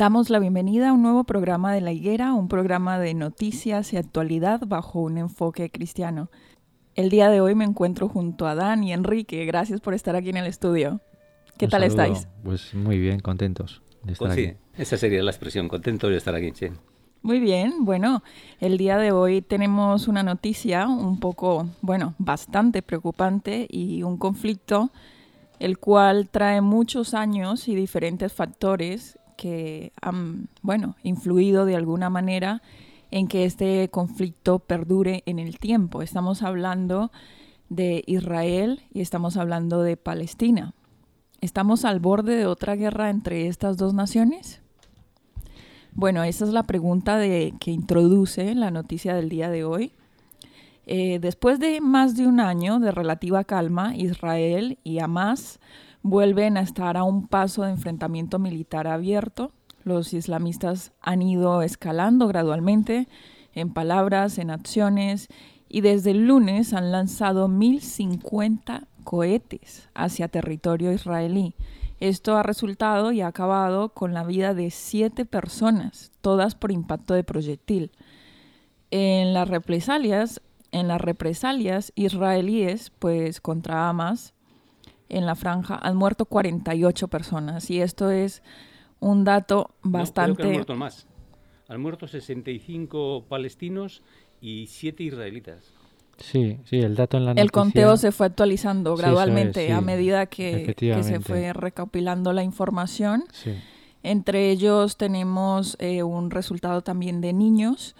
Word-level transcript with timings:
Damos 0.00 0.30
la 0.30 0.38
bienvenida 0.38 0.88
a 0.88 0.92
un 0.94 1.02
nuevo 1.02 1.24
programa 1.24 1.74
de 1.74 1.82
La 1.82 1.92
Higuera, 1.92 2.32
un 2.32 2.48
programa 2.48 2.98
de 2.98 3.12
noticias 3.12 3.92
y 3.92 3.98
actualidad 3.98 4.62
bajo 4.66 5.00
un 5.00 5.18
enfoque 5.18 5.68
cristiano. 5.70 6.30
El 6.94 7.10
día 7.10 7.28
de 7.28 7.42
hoy 7.42 7.54
me 7.54 7.66
encuentro 7.66 8.08
junto 8.08 8.46
a 8.46 8.54
Dan 8.54 8.82
y 8.82 8.94
Enrique. 8.94 9.44
Gracias 9.44 9.82
por 9.82 9.92
estar 9.92 10.16
aquí 10.16 10.30
en 10.30 10.38
el 10.38 10.46
estudio. 10.46 11.02
¿Qué 11.58 11.68
tal 11.68 11.82
estáis? 11.82 12.28
Pues 12.42 12.72
muy 12.72 12.98
bien, 12.98 13.20
contentos 13.20 13.82
de 14.02 14.14
estar 14.14 14.28
pues 14.28 14.36
sí, 14.36 14.54
esa 14.78 14.96
sería 14.96 15.22
la 15.22 15.32
expresión, 15.32 15.68
contentos 15.68 16.08
de 16.08 16.16
estar 16.16 16.34
aquí, 16.34 16.52
sí. 16.54 16.68
Muy 17.20 17.38
bien, 17.38 17.84
bueno, 17.84 18.22
el 18.58 18.78
día 18.78 18.96
de 18.96 19.12
hoy 19.12 19.42
tenemos 19.42 20.08
una 20.08 20.22
noticia 20.22 20.88
un 20.88 21.20
poco, 21.20 21.68
bueno, 21.82 22.14
bastante 22.16 22.80
preocupante 22.80 23.66
y 23.68 24.02
un 24.02 24.16
conflicto 24.16 24.92
el 25.58 25.76
cual 25.76 26.30
trae 26.30 26.62
muchos 26.62 27.12
años 27.12 27.68
y 27.68 27.74
diferentes 27.74 28.32
factores 28.32 29.18
que 29.40 29.92
han, 30.02 30.48
bueno, 30.60 30.96
influido 31.02 31.64
de 31.64 31.74
alguna 31.74 32.10
manera 32.10 32.60
en 33.10 33.26
que 33.26 33.46
este 33.46 33.88
conflicto 33.88 34.58
perdure 34.58 35.22
en 35.24 35.38
el 35.38 35.58
tiempo. 35.58 36.02
Estamos 36.02 36.42
hablando 36.42 37.10
de 37.70 38.04
Israel 38.06 38.82
y 38.92 39.00
estamos 39.00 39.38
hablando 39.38 39.82
de 39.82 39.96
Palestina. 39.96 40.74
¿Estamos 41.40 41.86
al 41.86 42.00
borde 42.00 42.36
de 42.36 42.44
otra 42.44 42.76
guerra 42.76 43.08
entre 43.08 43.46
estas 43.46 43.78
dos 43.78 43.94
naciones? 43.94 44.60
Bueno, 45.94 46.22
esa 46.22 46.44
es 46.44 46.50
la 46.50 46.64
pregunta 46.64 47.16
de, 47.16 47.54
que 47.60 47.70
introduce 47.70 48.54
la 48.54 48.70
noticia 48.70 49.14
del 49.14 49.30
día 49.30 49.48
de 49.48 49.64
hoy. 49.64 49.92
Eh, 50.84 51.18
después 51.18 51.58
de 51.58 51.80
más 51.80 52.14
de 52.14 52.26
un 52.26 52.40
año 52.40 52.78
de 52.78 52.90
relativa 52.90 53.44
calma, 53.44 53.96
Israel 53.96 54.78
y 54.84 54.98
Hamas 54.98 55.60
vuelven 56.02 56.56
a 56.56 56.62
estar 56.62 56.96
a 56.96 57.04
un 57.04 57.26
paso 57.26 57.62
de 57.62 57.70
enfrentamiento 57.70 58.38
militar 58.38 58.86
abierto. 58.86 59.52
Los 59.84 60.12
islamistas 60.12 60.92
han 61.00 61.22
ido 61.22 61.62
escalando 61.62 62.28
gradualmente 62.28 63.08
en 63.54 63.72
palabras, 63.72 64.38
en 64.38 64.50
acciones, 64.50 65.28
y 65.68 65.82
desde 65.82 66.10
el 66.10 66.26
lunes 66.26 66.72
han 66.72 66.90
lanzado 66.90 67.48
1.050 67.48 68.86
cohetes 69.04 69.88
hacia 69.94 70.28
territorio 70.28 70.92
israelí. 70.92 71.54
Esto 72.00 72.36
ha 72.36 72.42
resultado 72.42 73.12
y 73.12 73.20
ha 73.20 73.28
acabado 73.28 73.90
con 73.90 74.14
la 74.14 74.24
vida 74.24 74.54
de 74.54 74.70
siete 74.70 75.26
personas, 75.26 76.12
todas 76.22 76.54
por 76.54 76.72
impacto 76.72 77.14
de 77.14 77.24
proyectil. 77.24 77.92
En 78.90 79.34
las 79.34 79.48
represalias, 79.48 80.40
en 80.72 80.88
las 80.88 81.00
represalias 81.00 81.92
israelíes, 81.94 82.90
pues 82.98 83.40
contra 83.40 83.88
Hamas, 83.88 84.34
en 85.10 85.26
la 85.26 85.34
franja 85.34 85.78
han 85.80 85.96
muerto 85.96 86.24
48 86.24 87.08
personas 87.08 87.70
y 87.70 87.80
esto 87.80 88.10
es 88.10 88.42
un 89.00 89.24
dato 89.24 89.70
bastante... 89.82 90.30
No, 90.30 90.34
creo 90.34 90.36
que 90.36 90.48
han 90.48 90.54
muerto 90.54 90.76
más. 90.76 91.06
Han 91.68 91.80
muerto 91.80 92.06
65 92.06 93.26
palestinos 93.28 94.02
y 94.40 94.66
7 94.66 95.02
israelitas. 95.04 95.72
Sí, 96.18 96.58
sí, 96.64 96.80
el 96.80 96.96
dato 96.96 97.16
en 97.16 97.24
la 97.24 97.32
El 97.32 97.50
conteo 97.50 97.96
se 97.96 98.12
fue 98.12 98.26
actualizando 98.26 98.94
gradualmente 98.94 99.72
a 99.72 99.80
medida 99.80 100.26
que, 100.26 100.74
se 101.02 101.20
fue 101.20 101.52
recopilando 101.52 102.32
la 102.32 102.42
información. 102.42 103.24
Entre 104.02 104.50
ellos 104.50 104.96
tenemos 104.96 105.76
eh, 105.78 106.02
un 106.02 106.30
resultado 106.30 106.82
también 106.82 107.20
de 107.20 107.32
niños 107.32 107.96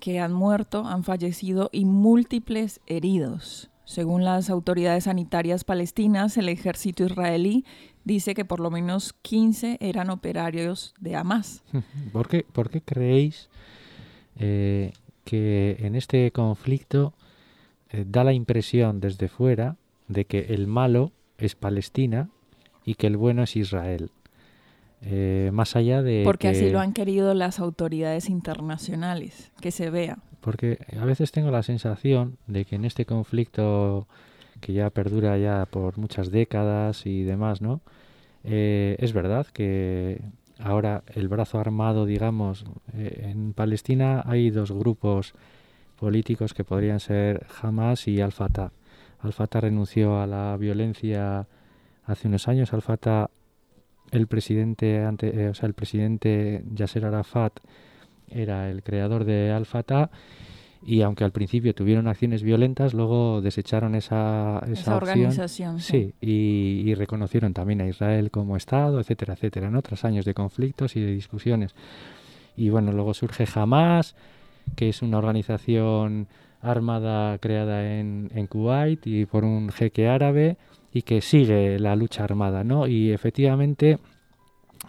que 0.00 0.18
han 0.20 0.32
muerto, 0.32 0.86
han 0.86 1.04
fallecido 1.04 1.70
y 1.72 1.84
múltiples 1.84 2.80
heridos. 2.86 3.71
Según 3.92 4.24
las 4.24 4.48
autoridades 4.48 5.04
sanitarias 5.04 5.64
palestinas, 5.64 6.38
el 6.38 6.48
ejército 6.48 7.04
israelí 7.04 7.66
dice 8.04 8.32
que 8.32 8.46
por 8.46 8.58
lo 8.58 8.70
menos 8.70 9.12
15 9.20 9.76
eran 9.82 10.08
operarios 10.08 10.94
de 10.98 11.14
Hamas. 11.14 11.62
¿Por 12.14 12.26
qué, 12.26 12.46
por 12.50 12.70
qué 12.70 12.80
creéis 12.80 13.50
eh, 14.38 14.92
que 15.26 15.76
en 15.80 15.94
este 15.94 16.30
conflicto 16.30 17.12
eh, 17.90 18.06
da 18.08 18.24
la 18.24 18.32
impresión 18.32 18.98
desde 18.98 19.28
fuera 19.28 19.76
de 20.08 20.24
que 20.24 20.54
el 20.54 20.68
malo 20.68 21.12
es 21.36 21.54
Palestina 21.54 22.30
y 22.86 22.94
que 22.94 23.08
el 23.08 23.18
bueno 23.18 23.42
es 23.42 23.56
Israel? 23.56 24.10
Eh, 25.02 25.50
más 25.52 25.76
allá 25.76 26.00
de... 26.00 26.22
Porque 26.24 26.48
así 26.48 26.70
lo 26.70 26.80
han 26.80 26.94
querido 26.94 27.34
las 27.34 27.60
autoridades 27.60 28.30
internacionales, 28.30 29.52
que 29.60 29.70
se 29.70 29.90
vea. 29.90 30.16
Porque 30.42 30.78
a 31.00 31.04
veces 31.06 31.32
tengo 31.32 31.50
la 31.50 31.62
sensación 31.62 32.36
de 32.46 32.66
que 32.66 32.76
en 32.76 32.84
este 32.84 33.06
conflicto 33.06 34.06
que 34.60 34.74
ya 34.74 34.90
perdura 34.90 35.38
ya 35.38 35.66
por 35.66 35.96
muchas 35.96 36.30
décadas 36.30 37.06
y 37.06 37.22
demás, 37.22 37.62
¿no? 37.62 37.80
Eh, 38.44 38.96
es 38.98 39.12
verdad 39.12 39.46
que 39.46 40.20
ahora 40.58 41.04
el 41.14 41.28
brazo 41.28 41.58
armado, 41.58 42.06
digamos, 42.06 42.64
eh, 42.94 43.28
en 43.30 43.54
Palestina 43.54 44.22
hay 44.26 44.50
dos 44.50 44.72
grupos 44.72 45.34
políticos 45.98 46.54
que 46.54 46.64
podrían 46.64 47.00
ser 47.00 47.46
Hamas 47.62 48.08
y 48.08 48.20
Al-Fatah. 48.20 48.72
Al-Fatah 49.20 49.60
renunció 49.60 50.20
a 50.20 50.26
la 50.26 50.56
violencia 50.56 51.46
hace 52.04 52.28
unos 52.28 52.48
años. 52.48 52.72
Al-Fatah 52.72 53.30
el 54.10 54.26
presidente, 54.26 55.04
ante, 55.04 55.44
eh, 55.44 55.48
o 55.48 55.54
sea, 55.54 55.66
el 55.66 55.74
presidente 55.74 56.62
Yasser 56.74 57.04
Arafat 57.06 57.60
era 58.34 58.70
el 58.70 58.82
creador 58.82 59.24
de 59.24 59.50
Al-Fatah 59.50 60.10
y 60.84 61.02
aunque 61.02 61.24
al 61.24 61.30
principio 61.30 61.74
tuvieron 61.74 62.08
acciones 62.08 62.42
violentas, 62.42 62.92
luego 62.92 63.40
desecharon 63.40 63.94
esa, 63.94 64.60
esa, 64.70 64.96
organización. 64.96 65.78
Sí, 65.78 66.12
y, 66.20 66.94
reconocieron 66.94 67.54
también 67.54 67.80
a 67.80 67.86
Israel 67.86 68.30
como 68.30 68.56
Estado, 68.56 68.98
etcétera, 69.00 69.34
etcétera, 69.34 69.70
¿no? 69.70 69.80
Tras 69.82 70.04
años 70.04 70.24
de 70.24 70.34
conflictos 70.34 70.96
y 70.96 71.00
de 71.00 71.12
discusiones. 71.12 71.74
Y 72.56 72.70
bueno, 72.70 72.92
luego 72.92 73.14
surge 73.14 73.46
Hamas, 73.54 74.16
que 74.74 74.88
es 74.88 75.02
una 75.02 75.18
organización 75.18 76.26
armada 76.60 77.38
creada 77.38 77.98
en, 77.98 78.30
en 78.34 78.46
Kuwait 78.46 79.06
y 79.06 79.24
por 79.26 79.44
un 79.44 79.70
jeque 79.70 80.08
árabe 80.08 80.56
y 80.92 81.02
que 81.02 81.20
sigue 81.20 81.78
la 81.78 81.96
lucha 81.96 82.24
armada, 82.24 82.64
¿no? 82.64 82.86
Y 82.86 83.12
efectivamente 83.12 83.98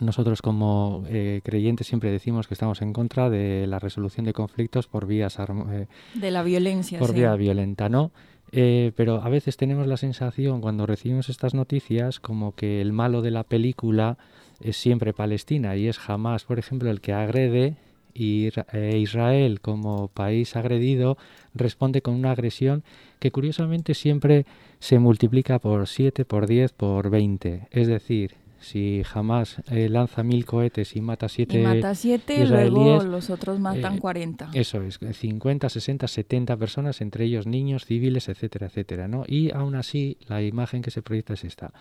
nosotros 0.04 0.42
como 0.42 1.04
eh, 1.08 1.42
creyentes 1.44 1.88
siempre 1.88 2.12
decimos 2.12 2.48
que 2.48 2.54
estamos 2.54 2.82
en 2.82 2.94
contra 2.94 3.30
de 3.30 3.66
la 3.68 3.80
resolución 3.80 4.26
de 4.26 4.34
conflictos 4.34 4.88
por 4.88 5.06
vías 5.06 5.38
eh, 5.40 5.88
de 6.14 6.32
la 6.32 6.44
violencia, 6.44 7.00
por 7.00 7.14
vía 7.14 7.36
violenta, 7.36 7.90
¿no? 7.90 8.12
Eh, 8.56 8.92
pero 8.96 9.24
a 9.24 9.30
veces 9.30 9.58
tenemos 9.58 9.88
la 9.88 9.98
sensación 9.98 10.62
cuando 10.62 10.86
recibimos 10.86 11.28
estas 11.30 11.56
noticias 11.56 12.20
como 12.20 12.54
que 12.54 12.82
el 12.82 12.94
malo 12.94 13.24
de 13.24 13.32
la 13.32 13.44
película 13.44 14.20
es 14.62 14.78
siempre 14.78 15.12
Palestina 15.12 15.76
y 15.76 15.88
es 15.88 15.98
jamás, 15.98 16.44
por 16.44 16.60
ejemplo, 16.60 16.92
el 16.92 17.02
que 17.02 17.14
agrede 17.14 17.78
y 18.14 18.50
eh, 18.72 18.98
Israel 19.00 19.60
como 19.60 20.08
país 20.08 20.56
agredido 20.56 21.18
responde 21.56 22.04
con 22.04 22.14
una 22.14 22.32
agresión 22.32 22.84
que 23.20 23.32
curiosamente 23.32 23.96
siempre 23.96 24.46
se 24.80 25.00
multiplica 25.00 25.58
por 25.58 25.88
7, 25.88 26.24
por 26.26 26.46
10, 26.46 26.74
por 26.74 27.10
20. 27.10 27.70
Es 27.72 27.88
decir, 27.88 28.36
si 28.64 29.04
jamás 29.04 29.58
eh, 29.70 29.90
lanza 29.90 30.24
mil 30.24 30.46
cohetes 30.46 30.96
y 30.96 31.02
mata 31.02 31.28
siete 31.28 31.60
y 31.60 31.64
mata 31.64 31.94
siete, 31.96 32.46
luego 32.46 33.04
los 33.04 33.30
otros 33.30 33.60
matan 33.60 33.98
40. 33.98 34.52
Eh, 34.54 34.62
eso 34.62 34.82
es, 34.82 35.00
50, 35.00 35.70
60, 35.70 36.08
70 36.08 36.58
personas, 36.58 37.02
entre 37.02 37.26
ellos 37.26 37.46
niños, 37.46 37.86
civiles, 37.86 38.30
etcétera, 38.30 38.68
etcétera, 38.68 39.08
¿no? 39.08 39.26
Y 39.28 39.52
aún 39.52 39.76
así, 39.76 40.18
la 40.28 40.42
imagen 40.42 40.82
que 40.82 40.92
se 40.92 41.02
proyecta 41.02 41.34
es 41.34 41.44
esta. 41.44 41.74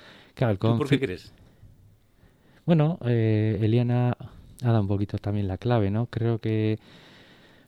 ¿Por 0.58 0.88
qué 0.88 0.98
crees? 0.98 1.32
Bueno, 2.66 2.98
eh, 3.04 3.58
Eliana 3.60 4.16
ha 4.62 4.66
dado 4.66 4.80
un 4.80 4.88
poquito 4.88 5.18
también 5.18 5.46
la 5.48 5.58
clave, 5.58 5.90
¿no? 5.90 6.06
Creo 6.06 6.40
que 6.40 6.78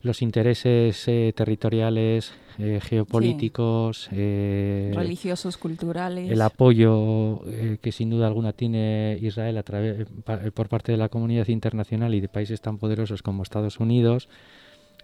los 0.04 0.20
intereses 0.20 1.08
eh, 1.08 1.32
territoriales, 1.34 2.32
eh, 2.58 2.78
geopolíticos, 2.80 4.08
eh, 4.12 4.92
religiosos, 4.94 5.56
culturales, 5.56 6.30
el 6.30 6.42
apoyo 6.42 7.40
que 7.80 7.90
sin 7.90 8.10
duda 8.10 8.26
alguna 8.26 8.52
tiene 8.52 9.18
Israel 9.20 9.56
a 9.56 9.62
través 9.62 10.06
por 10.52 10.68
parte 10.68 10.92
de 10.92 10.98
la 10.98 11.08
comunidad 11.08 11.48
internacional 11.48 12.14
y 12.14 12.20
de 12.20 12.28
países 12.28 12.60
tan 12.60 12.76
poderosos 12.76 13.22
como 13.22 13.42
Estados 13.42 13.80
Unidos, 13.80 14.28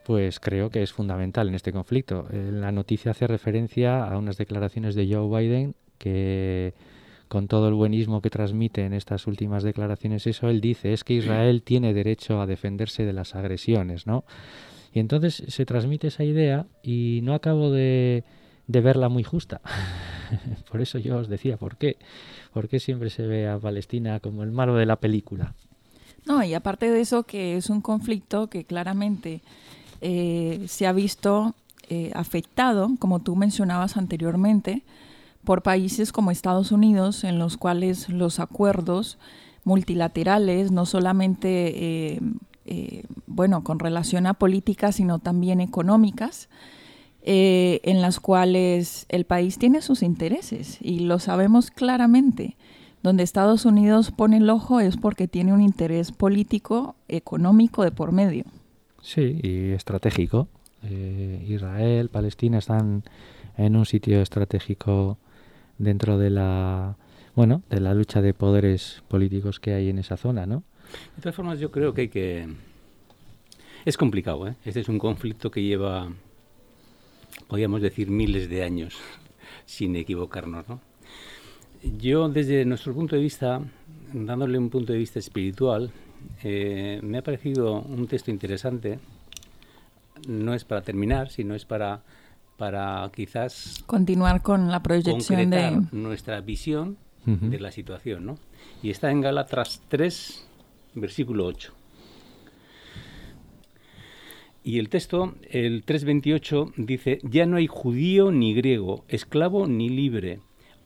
pues 0.05 0.39
creo 0.39 0.69
que 0.69 0.83
es 0.83 0.93
fundamental 0.93 1.49
en 1.49 1.55
este 1.55 1.73
conflicto. 1.73 2.29
la 2.31 2.71
noticia 2.71 3.13
hace 3.13 3.27
referencia 3.27 4.05
a 4.05 4.19
unas 4.19 4.37
declaraciones 4.37 4.95
de 4.95 5.13
Joe 5.13 5.41
Biden 5.41 5.75
que 5.97 6.75
con 7.29 7.49
todo 7.49 7.69
el 7.69 7.75
buenismo 7.75 8.21
que 8.21 8.29
transmite 8.29 8.85
en 8.85 8.93
estas 8.93 9.27
últimas 9.27 9.63
declaraciones 9.63 10.27
eso, 10.27 10.51
él 10.51 10.61
dice 10.61 10.93
es 10.93 11.05
que 11.05 11.15
Israel 11.15 11.63
tiene 11.63 11.95
derecho 11.95 12.41
a 12.41 12.47
defenderse 12.47 13.05
de 13.05 13.13
las 13.15 13.35
agresiones, 13.35 14.07
¿no? 14.07 14.25
Y 14.93 14.99
entonces 14.99 15.43
se 15.49 15.67
transmite 15.67 16.09
esa 16.09 16.25
idea 16.25 16.67
y 16.83 17.21
no 17.23 17.35
acabo 17.35 17.71
de, 17.71 18.25
verla 18.67 19.09
muy 19.09 19.23
justa. 19.23 19.61
Por 20.71 20.81
eso 20.81 20.99
yo 20.99 21.19
os 21.19 21.29
decía, 21.29 21.57
¿por 21.57 21.77
qué? 21.77 21.97
¿Por 22.53 22.69
qué 22.69 22.79
siempre 22.79 23.11
se 23.11 23.27
ve 23.27 23.49
a 23.49 23.59
Palestina 23.59 24.21
como 24.21 24.43
el 24.43 24.53
malo 24.53 24.77
de 24.77 24.87
la 24.87 24.97
película? 24.97 25.55
No, 26.25 26.43
y 26.45 26.55
aparte 26.55 26.91
de 26.91 27.01
eso, 27.01 27.25
que 27.25 27.57
es 27.57 27.71
un 27.71 27.81
conflicto 27.81 28.49
que 28.49 28.65
claramente 28.65 29.43
eh, 30.01 30.65
se 30.69 30.87
ha 30.87 30.93
visto 30.93 31.55
eh, 31.89 32.13
afectado, 32.15 32.91
como 32.99 33.21
tú 33.21 33.35
mencionabas 33.35 33.97
anteriormente, 33.97 34.83
por 35.45 35.63
países 35.63 36.13
como 36.13 36.31
Estados 36.31 36.71
Unidos, 36.71 37.25
en 37.25 37.39
los 37.39 37.57
cuales 37.57 38.09
los 38.09 38.39
acuerdos 38.39 39.19
multilaterales 39.65 40.71
no 40.71 40.87
solamente 40.87 42.15
eh, 42.15 42.21
eh, 42.71 43.03
bueno, 43.27 43.65
con 43.65 43.81
relación 43.81 44.27
a 44.27 44.35
políticas, 44.35 44.97
sino 44.97 45.19
también 45.19 45.61
económicas, 45.61 46.49
eh, 47.23 47.81
en 47.83 48.01
las 48.01 48.21
cuales 48.21 49.07
el 49.09 49.27
país 49.27 49.59
tiene 49.59 49.83
sus 49.83 50.03
intereses 50.03 50.79
y 50.81 51.01
lo 51.01 51.19
sabemos 51.19 51.71
claramente. 51.71 52.57
Donde 53.03 53.23
Estados 53.23 53.65
Unidos 53.65 54.11
pone 54.11 54.37
el 54.37 54.51
ojo 54.51 54.79
es 54.79 54.97
porque 54.97 55.27
tiene 55.27 55.53
un 55.53 55.63
interés 55.63 56.13
político, 56.13 56.97
económico 57.09 57.83
de 57.83 57.91
por 57.91 58.13
medio. 58.13 58.45
Sí, 59.03 59.41
y 59.43 59.71
estratégico. 59.71 60.49
Eh, 60.83 61.45
Israel, 61.49 62.09
Palestina 62.09 62.59
están 62.59 63.03
en 63.57 63.75
un 63.75 63.87
sitio 63.87 64.21
estratégico 64.21 65.19
dentro 65.79 66.19
de 66.19 66.31
la 66.31 66.97
bueno 67.35 67.63
de 67.71 67.81
la 67.81 67.95
lucha 67.95 68.21
de 68.21 68.35
poderes 68.35 69.03
políticos 69.09 69.61
que 69.61 69.73
hay 69.75 69.89
en 69.89 69.99
esa 69.99 70.17
zona, 70.17 70.47
¿no? 70.47 70.63
De 71.17 71.23
todas 71.23 71.35
formas, 71.35 71.59
yo 71.59 71.71
creo 71.71 71.95
que 71.95 72.03
hay 72.03 72.09
que... 72.09 72.49
Es 73.85 73.97
complicado, 73.97 74.47
¿eh? 74.47 74.57
Este 74.65 74.81
es 74.81 74.89
un 74.89 74.99
conflicto 74.99 75.51
que 75.51 75.63
lleva, 75.63 76.13
podríamos 77.49 77.81
decir, 77.81 78.11
miles 78.11 78.49
de 78.51 78.63
años, 78.63 78.97
sin 79.67 79.97
equivocarnos, 79.97 80.69
¿no? 80.69 80.81
Yo, 81.83 82.29
desde 82.29 82.65
nuestro 82.67 82.93
punto 82.93 83.17
de 83.17 83.23
vista, 83.23 83.63
dándole 84.13 84.59
un 84.59 84.69
punto 84.69 84.93
de 84.93 84.99
vista 84.99 85.19
espiritual, 85.19 85.91
eh, 86.43 87.01
me 87.03 87.19
ha 87.19 87.23
parecido 87.23 87.81
un 87.81 88.07
texto 88.07 88.31
interesante. 88.31 88.99
No 90.29 90.53
es 90.53 90.65
para 90.65 90.83
terminar, 90.83 91.31
sino 91.31 91.55
es 91.55 91.65
para, 91.65 92.03
para 92.59 93.11
quizás... 93.15 93.83
Continuar 93.87 94.43
con 94.43 94.71
la 94.71 94.83
proyección 94.83 95.49
de... 95.49 95.81
nuestra 95.93 96.41
visión 96.41 96.99
de 97.25 97.61
la 97.61 97.71
situación, 97.71 98.27
¿no? 98.27 98.39
Y 98.83 98.91
está 98.91 99.11
en 99.11 99.21
Galatras 99.21 99.83
3, 99.89 100.47
versículo 100.95 101.47
8. 101.47 101.73
Y 104.63 104.79
el 104.79 104.89
texto, 104.91 105.35
el 105.51 105.85
3.28, 105.87 106.75
dice, 106.77 107.19
ya 107.23 107.47
no 107.47 107.57
hay 107.57 107.67
judío 107.67 108.31
ni 108.31 108.55
griego, 108.55 109.05
esclavo 109.09 109.67
ni 109.67 109.89
libre, 109.89 110.41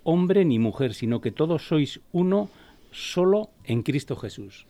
hombre 0.05 0.45
ni 0.45 0.59
mujer, 0.59 0.95
sino 0.95 1.21
que 1.21 1.33
todos 1.33 1.67
sois 1.67 2.01
uno 2.13 2.49
solo 2.93 3.51
en 3.65 3.83
Cristo 3.83 4.15
Jesús. 4.15 4.67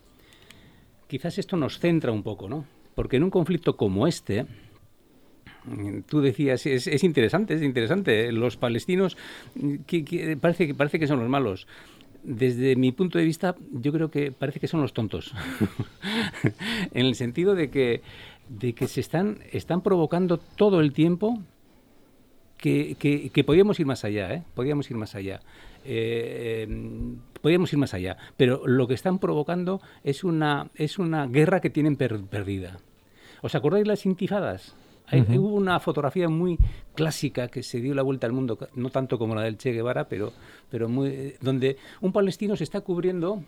Quizás 1.07 1.39
esto 1.39 1.57
nos 1.59 1.79
centra 1.79 2.13
un 2.13 2.23
poco, 2.23 2.49
¿no? 2.49 2.65
Porque 2.95 3.17
en 3.19 3.25
un 3.25 3.31
conflicto 3.31 3.77
como 3.77 4.07
este, 4.07 4.47
tú 6.09 6.21
decías, 6.21 6.65
es, 6.67 7.05
interesante, 7.05 7.55
es 7.55 7.63
interesante, 7.63 8.33
los 8.33 8.57
palestinos 8.57 9.17
que, 9.87 10.39
parece, 10.41 10.67
que 10.67 10.75
parece 10.75 10.99
que 10.99 11.07
son 11.07 11.21
los 11.21 11.29
malos, 11.29 11.67
desde 12.25 12.75
mi 12.77 12.91
punto 12.93 13.19
de 13.19 13.25
vista, 13.25 13.55
yo 13.71 13.93
creo 13.93 14.11
que 14.11 14.33
parece 14.33 14.59
que 14.59 14.67
son 14.67 14.81
los 14.81 14.93
tontos. 14.93 15.33
en 16.93 17.07
el 17.07 17.15
sentido 17.15 17.55
de 17.55 17.71
que, 17.71 18.03
de 18.49 18.73
que 18.75 18.89
se 18.89 19.01
están, 19.01 19.39
están 19.53 19.83
provocando 19.83 20.39
todo 20.39 20.81
el 20.81 20.93
tiempo 20.93 21.41
que, 22.59 22.97
que, 23.33 23.45
podíamos 23.45 23.79
ir 23.79 23.85
más 23.85 24.05
allá, 24.05 24.33
¿eh? 24.33 24.43
Podíamos 24.55 24.91
ir 24.91 24.97
más 24.97 25.15
allá. 25.15 25.41
Eh, 25.85 26.65
em, 26.67 27.19
podíamos 27.43 27.71
ir 27.75 27.79
más 27.79 27.93
allá. 27.93 28.17
Pero 28.39 28.67
lo 28.67 28.89
que 28.89 28.95
están 28.95 29.19
provocando 29.19 29.83
es 30.03 30.25
una, 30.25 30.71
es 30.75 30.99
una 30.99 31.27
guerra 31.27 31.61
que 31.61 31.69
tienen 31.69 31.97
perdida. 31.97 32.79
¿Os 33.43 33.55
acordáis 33.55 33.87
las 33.87 34.07
intifadas? 34.07 34.75
Hubo 35.13 35.49
una 35.55 35.79
fotografía 35.81 36.29
muy 36.29 36.59
clásica 36.95 37.49
que 37.49 37.63
se 37.63 37.81
dio 37.81 37.95
la 37.95 38.03
vuelta 38.03 38.27
al 38.27 38.33
mundo, 38.33 38.59
no 38.75 38.91
tanto 38.91 39.19
como 39.19 39.35
la 39.35 39.43
del 39.43 39.59
Che 39.59 39.73
Guevara, 39.73 40.09
pero, 40.09 40.33
pero 40.71 40.89
muy, 40.89 41.35
donde 41.41 41.77
un 42.01 42.13
palestino 42.13 42.57
se 42.57 42.65
está 42.65 42.81
cubriendo 42.81 43.43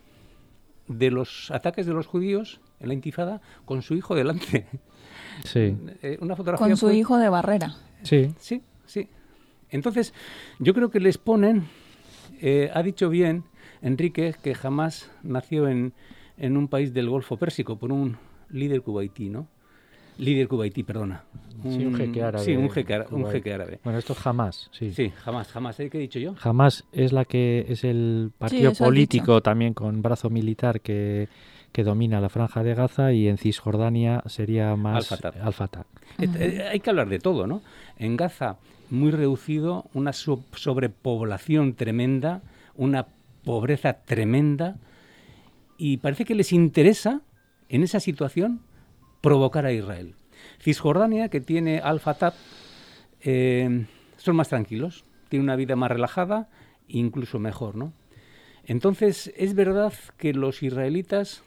de 0.87 1.11
los 1.11 1.51
ataques 1.51 1.87
de 1.87 1.93
los 1.93 2.07
judíos 2.07 2.61
en 2.81 2.89
la 2.89 2.95
intifada 2.95 3.41
con 3.65 3.83
su 3.83 3.95
hijo 3.95 4.15
delante. 4.15 4.67
Sí. 5.45 5.77
Eh, 6.03 6.17
una 6.21 6.35
fotografía 6.35 6.67
con 6.67 6.77
su 6.77 6.91
hijo 6.91 7.19
de 7.19 7.29
barrera. 7.29 7.77
Sí. 8.03 8.33
Sí, 8.39 8.63
sí. 8.87 9.09
Entonces, 9.71 10.15
yo 10.59 10.73
creo 10.73 10.91
que 10.91 10.99
les 10.99 11.19
ponen, 11.19 11.69
eh, 12.41 12.71
ha 12.73 12.83
dicho 12.83 13.11
bien 13.11 13.45
Enrique, 13.83 14.35
que 14.43 14.55
jamás 14.55 15.11
nació 15.23 15.69
en, 15.69 15.93
en 16.39 16.57
un 16.57 16.69
país 16.69 16.95
del 16.95 17.11
Golfo 17.11 17.37
Pérsico 17.37 17.79
por 17.79 17.93
un 17.93 18.17
líder 18.49 18.83
cubaití, 18.83 19.29
¿no? 19.29 19.47
Líder 20.19 20.49
cubaití, 20.49 20.83
perdona. 20.83 21.25
sí, 21.63 21.85
un 21.85 21.95
jeque 21.95 22.23
árabe. 22.23 22.45
Sí, 22.45 22.57
un 22.57 22.71
jeque, 22.71 23.05
un 23.11 23.27
jeque 23.27 23.53
árabe. 23.53 23.81
Bueno, 23.85 23.99
esto 23.99 24.15
jamás, 24.15 24.71
sí. 24.73 24.93
Sí, 24.93 25.11
jamás, 25.11 25.49
jamás. 25.49 25.79
¿eh? 25.81 25.91
¿Qué 25.91 25.99
he 25.99 26.01
dicho 26.03 26.19
yo? 26.19 26.35
Jamás 26.37 26.85
es 26.93 27.13
la 27.13 27.25
que 27.25 27.67
es 27.69 27.85
el 27.85 28.33
partido 28.39 28.73
político 28.73 29.41
también 29.43 29.75
con 29.75 30.03
brazo 30.03 30.31
militar 30.31 30.81
que, 30.81 31.29
que 31.73 31.85
domina 31.85 32.21
la 32.21 32.29
franja 32.29 32.63
de 32.63 32.75
Gaza 32.75 33.13
y 33.13 33.29
en 33.29 33.37
Cisjordania 33.37 34.23
sería 34.27 34.75
más 34.77 35.13
Al-Fatah. 35.13 35.87
Eh, 36.19 36.29
eh, 36.39 36.69
hay 36.71 36.81
que 36.81 36.91
hablar 36.91 37.09
de 37.09 37.19
todo, 37.19 37.47
¿no? 37.47 37.61
En 37.99 38.17
Gaza, 38.17 38.57
muy 38.91 39.11
reducido, 39.11 39.85
una 39.93 40.13
sobrepoblación 40.13 41.75
tremenda, 41.75 42.43
una 42.75 43.09
pobreza 43.45 44.05
tremenda, 44.05 44.77
y 45.79 45.99
parece 45.99 46.25
que 46.25 46.35
les 46.35 46.53
interesa 46.53 47.21
en 47.69 47.83
esa 47.83 48.01
situación 48.01 48.61
provocar 49.27 49.67
a 49.67 49.73
Israel. 49.73 50.15
Cisjordania, 50.61 51.29
que 51.29 51.41
tiene 51.41 51.81
Al-Fatah, 51.81 52.33
eh, 53.23 53.85
son 54.19 54.37
más 54.37 54.51
tranquilos, 54.51 55.03
tienen 55.29 55.47
una 55.47 55.57
vida 55.57 55.75
más 55.75 55.91
relajada, 55.91 56.49
incluso 56.87 57.41
mejor, 57.41 57.75
¿no? 57.75 57.93
Entonces, 58.67 59.33
es 59.37 59.57
verdad 59.57 59.93
que 60.17 60.33
los 60.33 60.63
israelitas 60.63 61.43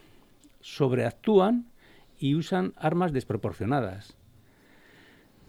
sobreactúan 0.60 1.68
y 2.20 2.36
usan 2.36 2.74
armas 2.76 3.14
desproporcionadas. 3.14 4.18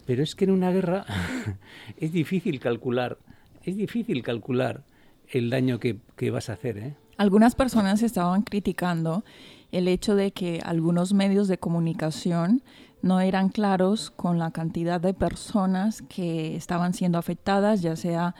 Pero 0.06 0.22
es 0.22 0.36
que 0.36 0.44
en 0.44 0.52
una 0.52 0.70
guerra 0.70 1.06
es 1.96 2.12
difícil 2.12 2.60
calcular, 2.60 3.18
es 3.64 3.76
difícil 3.76 4.22
calcular 4.22 4.84
el 5.26 5.50
daño 5.50 5.80
que, 5.80 5.98
que 6.14 6.30
vas 6.30 6.48
a 6.48 6.52
hacer, 6.52 6.78
¿eh? 6.78 6.94
Algunas 7.16 7.56
personas 7.56 8.04
estaban 8.04 8.42
criticando 8.42 9.24
el 9.72 9.88
hecho 9.88 10.14
de 10.14 10.32
que 10.32 10.60
algunos 10.64 11.12
medios 11.12 11.48
de 11.48 11.58
comunicación 11.58 12.62
no 13.02 13.20
eran 13.20 13.48
claros 13.48 14.10
con 14.10 14.38
la 14.38 14.50
cantidad 14.50 15.00
de 15.00 15.14
personas 15.14 16.02
que 16.02 16.56
estaban 16.56 16.92
siendo 16.92 17.18
afectadas, 17.18 17.80
ya 17.82 17.96
sea 17.96 18.34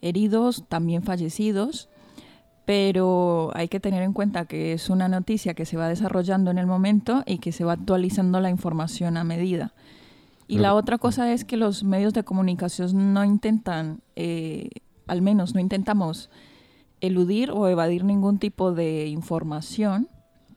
heridos, 0.00 0.64
también 0.68 1.02
fallecidos, 1.02 1.88
pero 2.64 3.50
hay 3.54 3.68
que 3.68 3.80
tener 3.80 4.02
en 4.02 4.12
cuenta 4.12 4.46
que 4.46 4.72
es 4.72 4.90
una 4.90 5.08
noticia 5.08 5.54
que 5.54 5.66
se 5.66 5.76
va 5.76 5.88
desarrollando 5.88 6.50
en 6.50 6.58
el 6.58 6.66
momento 6.66 7.22
y 7.26 7.38
que 7.38 7.52
se 7.52 7.64
va 7.64 7.72
actualizando 7.72 8.40
la 8.40 8.50
información 8.50 9.16
a 9.16 9.24
medida. 9.24 9.74
Y 10.46 10.58
la 10.58 10.74
otra 10.74 10.98
cosa 10.98 11.32
es 11.32 11.44
que 11.44 11.56
los 11.56 11.84
medios 11.84 12.12
de 12.12 12.24
comunicación 12.24 13.14
no 13.14 13.24
intentan, 13.24 14.00
eh, 14.16 14.70
al 15.06 15.22
menos 15.22 15.54
no 15.54 15.60
intentamos 15.60 16.28
eludir 17.00 17.52
o 17.52 17.68
evadir 17.68 18.02
ningún 18.02 18.40
tipo 18.40 18.72
de 18.72 19.06
información 19.06 20.08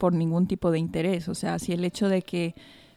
por 0.03 0.11
ningún 0.11 0.47
tipo 0.47 0.69
de 0.69 0.79
interés. 0.79 1.29
O 1.29 1.33
sea, 1.33 1.59
si 1.59 1.71
el 1.71 1.85
hecho 1.85 2.09
de 2.09 2.23
que 2.23 2.55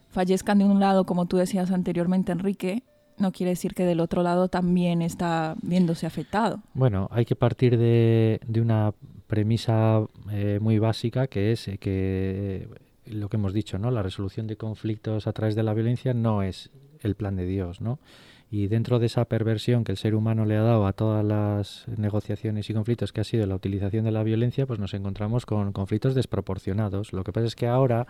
fallezcan 0.08 0.58
de 0.58 0.64
un 0.64 0.80
lado, 0.80 1.06
como 1.06 1.26
tú 1.26 1.36
decías 1.36 1.70
anteriormente, 1.70 2.32
Enrique, 2.32 2.82
no 3.16 3.30
quiere 3.30 3.50
decir 3.50 3.74
que 3.74 3.84
del 3.84 4.00
otro 4.00 4.24
lado 4.24 4.48
también 4.48 5.02
está 5.02 5.54
viéndose 5.62 6.04
afectado. 6.04 6.64
Bueno, 6.74 7.06
hay 7.12 7.24
que 7.24 7.36
partir 7.36 7.78
de, 7.78 8.40
una 8.60 8.92
premisa 9.28 10.04
eh, 10.32 10.58
muy 10.60 10.80
básica 10.80 11.28
que 11.28 11.52
es 11.52 11.68
eh, 11.68 11.78
que 11.78 12.68
lo 13.04 13.28
que 13.28 13.36
hemos 13.36 13.52
dicho, 13.52 13.78
¿no? 13.78 13.92
La 13.92 14.02
resolución 14.02 14.48
de 14.48 14.56
conflictos 14.56 15.28
a 15.28 15.32
través 15.32 15.54
de 15.54 15.62
la 15.62 15.74
violencia 15.74 16.12
no 16.12 16.42
es 16.42 16.72
el 17.02 17.14
plan 17.14 17.36
de 17.36 17.46
Dios, 17.46 17.80
¿no? 17.80 18.00
Y 18.48 18.68
dentro 18.68 19.00
de 19.00 19.06
esa 19.06 19.24
perversión 19.24 19.82
que 19.82 19.90
el 19.92 19.98
ser 19.98 20.14
humano 20.14 20.44
le 20.44 20.56
ha 20.56 20.62
dado 20.62 20.86
a 20.86 20.92
todas 20.92 21.24
las 21.24 21.84
negociaciones 21.98 22.70
y 22.70 22.74
conflictos 22.74 23.12
que 23.12 23.20
ha 23.20 23.24
sido 23.24 23.44
la 23.46 23.56
utilización 23.56 24.04
de 24.04 24.12
la 24.12 24.22
violencia, 24.22 24.66
pues 24.66 24.78
nos 24.78 24.94
encontramos 24.94 25.46
con 25.46 25.72
conflictos 25.72 26.14
desproporcionados. 26.14 27.12
Lo 27.12 27.24
que 27.24 27.32
pasa 27.32 27.46
es 27.48 27.56
que 27.56 27.66
ahora 27.66 28.06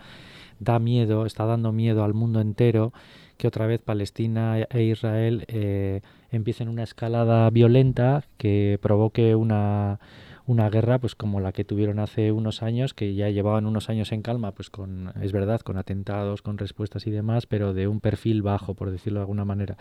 da 0.59 0.77
miedo, 0.77 1.25
está 1.25 1.45
dando 1.45 1.71
miedo 1.71 2.03
al 2.03 2.13
mundo 2.13 2.39
entero 2.39 2.93
que 3.37 3.47
otra 3.47 3.65
vez 3.65 3.81
Palestina 3.81 4.59
e 4.69 4.83
Israel 4.83 5.45
eh, 5.47 6.01
empiecen 6.31 6.69
una 6.69 6.83
escalada 6.83 7.49
violenta 7.49 8.23
que 8.37 8.77
provoque 8.81 9.35
una 9.35 9.99
una 10.47 10.69
guerra 10.69 10.97
pues 10.97 11.13
como 11.13 11.41
la 11.41 11.51
que 11.51 11.65
tuvieron 11.65 11.99
hace 11.99 12.31
unos 12.31 12.63
años 12.63 12.93
que 12.93 13.13
ya 13.13 13.29
llevaban 13.29 13.65
unos 13.65 13.89
años 13.89 14.11
en 14.13 14.21
calma 14.21 14.53
pues 14.53 14.69
con 14.69 15.13
es 15.21 15.33
verdad 15.33 15.59
con 15.59 15.77
atentados 15.77 16.41
con 16.41 16.57
respuestas 16.57 17.05
y 17.05 17.11
demás 17.11 17.45
pero 17.45 17.73
de 17.73 17.87
un 17.87 17.99
perfil 17.99 18.41
bajo 18.41 18.73
por 18.73 18.89
decirlo 18.89 19.19
de 19.19 19.23
alguna 19.23 19.45
manera. 19.45 19.77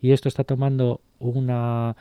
Y 0.00 0.12
esto 0.12 0.28
está 0.28 0.44
tomando 0.44 1.00
una 1.18 1.96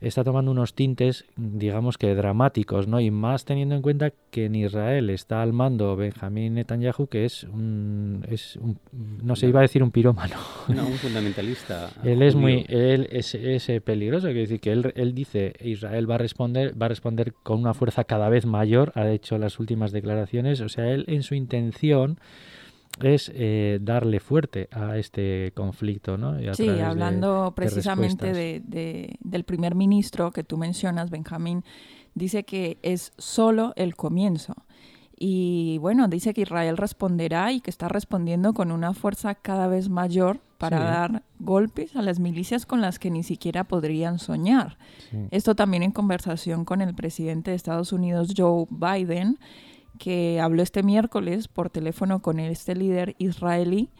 está 0.00 0.24
tomando 0.24 0.50
unos 0.50 0.74
tintes, 0.74 1.24
digamos 1.36 1.98
que 1.98 2.14
dramáticos, 2.14 2.86
¿no? 2.86 3.00
Y 3.00 3.10
más 3.10 3.44
teniendo 3.44 3.74
en 3.74 3.82
cuenta 3.82 4.12
que 4.30 4.46
en 4.46 4.54
Israel 4.54 5.10
está 5.10 5.42
al 5.42 5.52
mando 5.52 5.96
Benjamín 5.96 6.54
Netanyahu, 6.54 7.08
que 7.08 7.24
es 7.24 7.44
un, 7.44 8.24
es 8.28 8.56
un, 8.56 8.78
no 9.22 9.36
se 9.36 9.48
iba 9.48 9.60
a 9.60 9.62
decir 9.62 9.82
un 9.82 9.90
pirómano. 9.90 10.36
No, 10.68 10.86
un 10.86 10.94
fundamentalista. 10.94 11.90
él 12.04 12.22
es 12.22 12.34
muy, 12.34 12.64
él 12.68 13.08
es, 13.10 13.34
es 13.34 13.68
peligroso, 13.82 14.26
quiere 14.26 14.40
decir 14.40 14.60
que 14.60 14.72
él, 14.72 14.92
él 14.94 15.14
dice 15.14 15.54
Israel 15.60 16.10
va 16.10 16.16
a 16.16 16.18
responder, 16.18 16.80
va 16.80 16.86
a 16.86 16.90
responder 16.90 17.34
con 17.42 17.60
una 17.60 17.74
fuerza 17.74 18.04
cada 18.04 18.28
vez 18.28 18.46
mayor, 18.46 18.92
ha 18.94 19.08
hecho 19.10 19.38
las 19.38 19.58
últimas 19.58 19.92
declaraciones, 19.92 20.60
o 20.60 20.68
sea, 20.68 20.90
él 20.90 21.04
en 21.08 21.22
su 21.22 21.34
intención 21.34 22.18
es 23.02 23.30
eh, 23.34 23.78
darle 23.80 24.20
fuerte 24.20 24.68
a 24.72 24.96
este 24.96 25.52
conflicto, 25.54 26.16
¿no? 26.16 26.36
sí, 26.54 26.68
hablando 26.68 27.52
precisamente 27.54 28.32
de, 28.32 29.16
del 29.20 29.44
primer 29.44 29.74
ministro 29.74 30.30
que 30.30 30.44
tú 30.44 30.56
mencionas, 30.56 31.10
Benjamín, 31.10 31.64
dice 32.14 32.44
que 32.44 32.78
es 32.82 33.12
solo 33.18 33.72
el 33.76 33.96
comienzo. 33.96 34.54
Y 35.20 35.78
bueno, 35.78 36.06
dice 36.06 36.32
que 36.32 36.42
Israel 36.42 36.76
responderá 36.76 37.52
y 37.52 37.60
que 37.60 37.70
está 37.70 37.88
respondiendo 37.88 38.54
con 38.54 38.70
una 38.70 38.94
fuerza 38.94 39.34
cada 39.34 39.66
vez 39.66 39.88
mayor 39.88 40.40
para 40.58 40.78
dar 40.80 41.22
golpes 41.38 41.96
a 41.96 42.02
las 42.02 42.20
milicias 42.20 42.66
con 42.66 42.80
las 42.80 42.98
que 42.98 43.10
ni 43.10 43.22
siquiera 43.22 43.64
podrían 43.64 44.18
soñar. 44.18 44.76
Esto 45.30 45.54
también 45.54 45.82
en 45.82 45.92
conversación 45.92 46.64
con 46.64 46.82
el 46.82 46.94
presidente 46.94 47.50
de 47.50 47.56
Estados 47.56 47.92
Unidos, 47.92 48.34
Joe 48.36 48.66
Biden, 48.70 49.38
que 49.98 50.40
habló 50.40 50.62
este 50.62 50.82
miércoles 50.82 51.48
por 51.48 51.70
teléfono 51.70 52.20
con 52.20 52.38
este 52.40 52.74
líder 52.74 53.14
israelí 53.18 53.90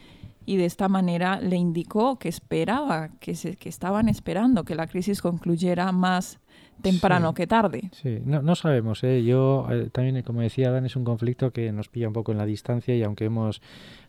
y 0.46 0.56
de 0.56 0.64
esta 0.64 0.88
manera 0.88 1.40
le 1.40 1.56
indicó 1.56 2.18
que 2.18 2.30
esperaba, 2.30 3.10
que, 3.20 3.34
se, 3.34 3.56
que 3.56 3.68
estaban 3.68 4.08
esperando 4.08 4.64
que 4.64 4.74
la 4.74 4.86
crisis 4.86 5.20
concluyera 5.20 5.92
más 5.92 6.40
temprano 6.82 7.35
que 7.35 7.47
tarde. 7.47 7.90
Sí, 7.92 8.18
no, 8.25 8.42
no 8.42 8.54
sabemos. 8.54 9.02
¿eh? 9.04 9.23
Yo 9.25 9.66
eh, 9.70 9.88
también, 9.92 10.23
como 10.23 10.40
decía 10.40 10.70
Dan, 10.70 10.87
es 10.87 10.97
un 10.97 11.04
conflicto 11.04 11.52
que 11.52 11.73
nos 11.73 11.88
pilla 11.88 12.08
un 12.08 12.14
poco 12.14 12.32
en 12.32 12.38
la 12.38 12.47
distancia 12.47 12.94
y 12.97 13.02
aunque 13.02 13.26
hemos 13.26 13.61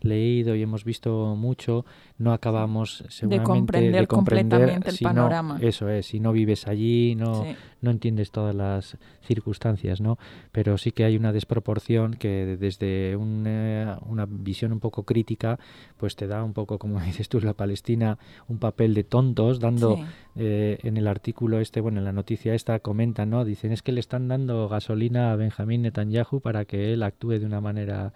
leído 0.01 0.55
y 0.55 0.61
hemos 0.61 0.83
visto 0.83 1.35
mucho, 1.35 1.85
no 2.17 2.33
acabamos 2.33 3.03
seguramente 3.09 3.39
de 3.39 3.43
comprender, 3.43 4.07
completamente 4.07 4.89
el 4.89 4.97
panorama. 5.01 5.57
eso 5.61 5.89
es, 5.89 6.07
si 6.07 6.19
no 6.19 6.31
vives 6.31 6.67
allí, 6.67 7.15
no, 7.15 7.45
no 7.81 7.91
entiendes 7.91 8.31
todas 8.31 8.55
las 8.55 8.97
circunstancias, 9.21 10.01
¿no? 10.01 10.17
Pero 10.51 10.77
sí 10.77 10.91
que 10.91 11.03
hay 11.03 11.15
una 11.15 11.31
desproporción 11.31 12.13
que 12.13 12.57
desde 12.59 13.15
una, 13.15 13.99
una 14.05 14.25
visión 14.25 14.71
un 14.71 14.79
poco 14.79 15.03
crítica, 15.03 15.59
pues 15.97 16.15
te 16.15 16.27
da 16.27 16.43
un 16.43 16.53
poco, 16.53 16.79
como 16.79 16.99
dices 17.05 17.29
tú, 17.29 17.39
la 17.39 17.53
Palestina, 17.53 18.17
un 18.47 18.59
papel 18.59 18.93
de 18.93 19.03
tontos, 19.03 19.59
dando 19.59 19.99
eh, 20.35 20.77
en 20.83 20.97
el 20.97 21.07
artículo 21.07 21.59
este, 21.59 21.81
bueno, 21.81 21.99
en 21.99 22.05
la 22.05 22.11
noticia 22.11 22.53
esta 22.59 22.79
comentan, 22.79 23.29
¿no? 23.29 23.45
Dicen 23.45 23.71
es 23.71 23.81
que 23.81 23.91
le 23.91 23.99
están 23.99 24.27
dando 24.27 24.67
gasolina 24.67 25.31
a 25.31 25.35
Benjamín 25.35 25.81
Netanyahu 25.81 26.41
para 26.41 26.65
que 26.65 26.93
él 26.93 27.03
actúe 27.03 27.39
de 27.39 27.45
una 27.45 27.61
manera 27.61 28.13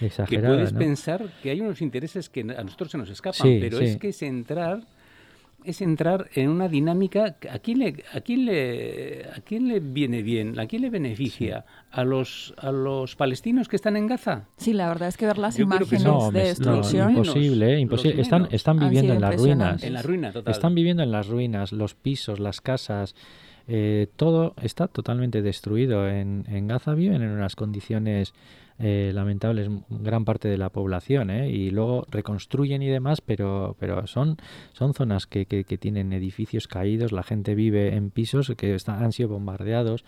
exagerada. 0.00 0.48
Que 0.48 0.54
puedes 0.54 0.72
pensar 0.72 1.30
que 1.42 1.50
hay 1.50 1.60
unos 1.60 1.82
intereses 1.82 2.28
que 2.28 2.40
a 2.40 2.62
nosotros 2.62 2.90
se 2.90 2.98
nos 2.98 3.10
escapan, 3.10 3.58
pero 3.60 3.78
es 3.80 3.96
que 3.96 4.08
es 4.08 4.22
entrar 4.22 4.80
es 5.66 5.80
entrar 5.80 6.30
en 6.34 6.48
una 6.48 6.68
dinámica 6.68 7.36
a 7.50 7.58
quién 7.58 7.80
le 7.80 8.04
a 8.12 8.20
quién 8.20 8.46
le 8.46 9.24
a 9.34 9.40
quién 9.40 9.66
le 9.66 9.80
viene 9.80 10.22
bien, 10.22 10.58
a 10.60 10.66
quién 10.66 10.82
le 10.82 10.90
beneficia, 10.90 11.64
a 11.90 12.04
los 12.04 12.54
a 12.58 12.70
los 12.70 13.16
palestinos 13.16 13.68
que 13.68 13.74
están 13.74 13.96
en 13.96 14.06
Gaza. 14.06 14.46
Sí, 14.56 14.72
la 14.72 14.88
verdad 14.88 15.08
es 15.08 15.16
que 15.16 15.26
ver 15.26 15.38
las 15.38 15.58
imágenes 15.58 16.04
de 16.32 16.40
destrucción 16.40 17.10
imposible, 17.10 17.80
imposible. 17.80 18.22
Están 18.22 18.48
están 18.52 18.78
viviendo 18.78 19.12
en 19.12 19.20
las 19.20 19.36
ruinas. 19.36 19.82
En 19.82 19.92
la 19.92 20.02
ruina 20.02 20.32
total. 20.32 20.52
Están 20.52 20.74
viviendo 20.74 21.02
en 21.02 21.10
las 21.10 21.26
ruinas, 21.26 21.72
los 21.72 21.94
pisos, 21.94 22.38
las 22.38 22.60
casas, 22.60 23.16
eh, 23.68 24.06
todo 24.14 24.54
está 24.62 24.86
totalmente 24.86 25.42
destruido 25.42 26.08
en, 26.08 26.44
en 26.48 26.68
Gaza 26.68 26.94
viven 26.94 27.22
en 27.22 27.30
unas 27.30 27.56
condiciones 27.56 28.32
eh, 28.78 29.10
lamentables 29.12 29.68
gran 29.88 30.24
parte 30.24 30.48
de 30.48 30.56
la 30.56 30.68
población 30.68 31.30
¿eh? 31.30 31.50
y 31.50 31.70
luego 31.70 32.06
reconstruyen 32.10 32.82
y 32.82 32.88
demás 32.88 33.20
pero 33.20 33.74
pero 33.80 34.06
son 34.06 34.36
son 34.72 34.94
zonas 34.94 35.26
que, 35.26 35.46
que, 35.46 35.64
tienen 35.78 36.12
edificios 36.12 36.68
caídos 36.68 37.10
la 37.10 37.22
gente 37.22 37.54
vive 37.54 37.96
en 37.96 38.10
pisos 38.10 38.52
que 38.56 38.76
han 38.86 39.12
sido 39.12 39.30
bombardeados 39.30 40.04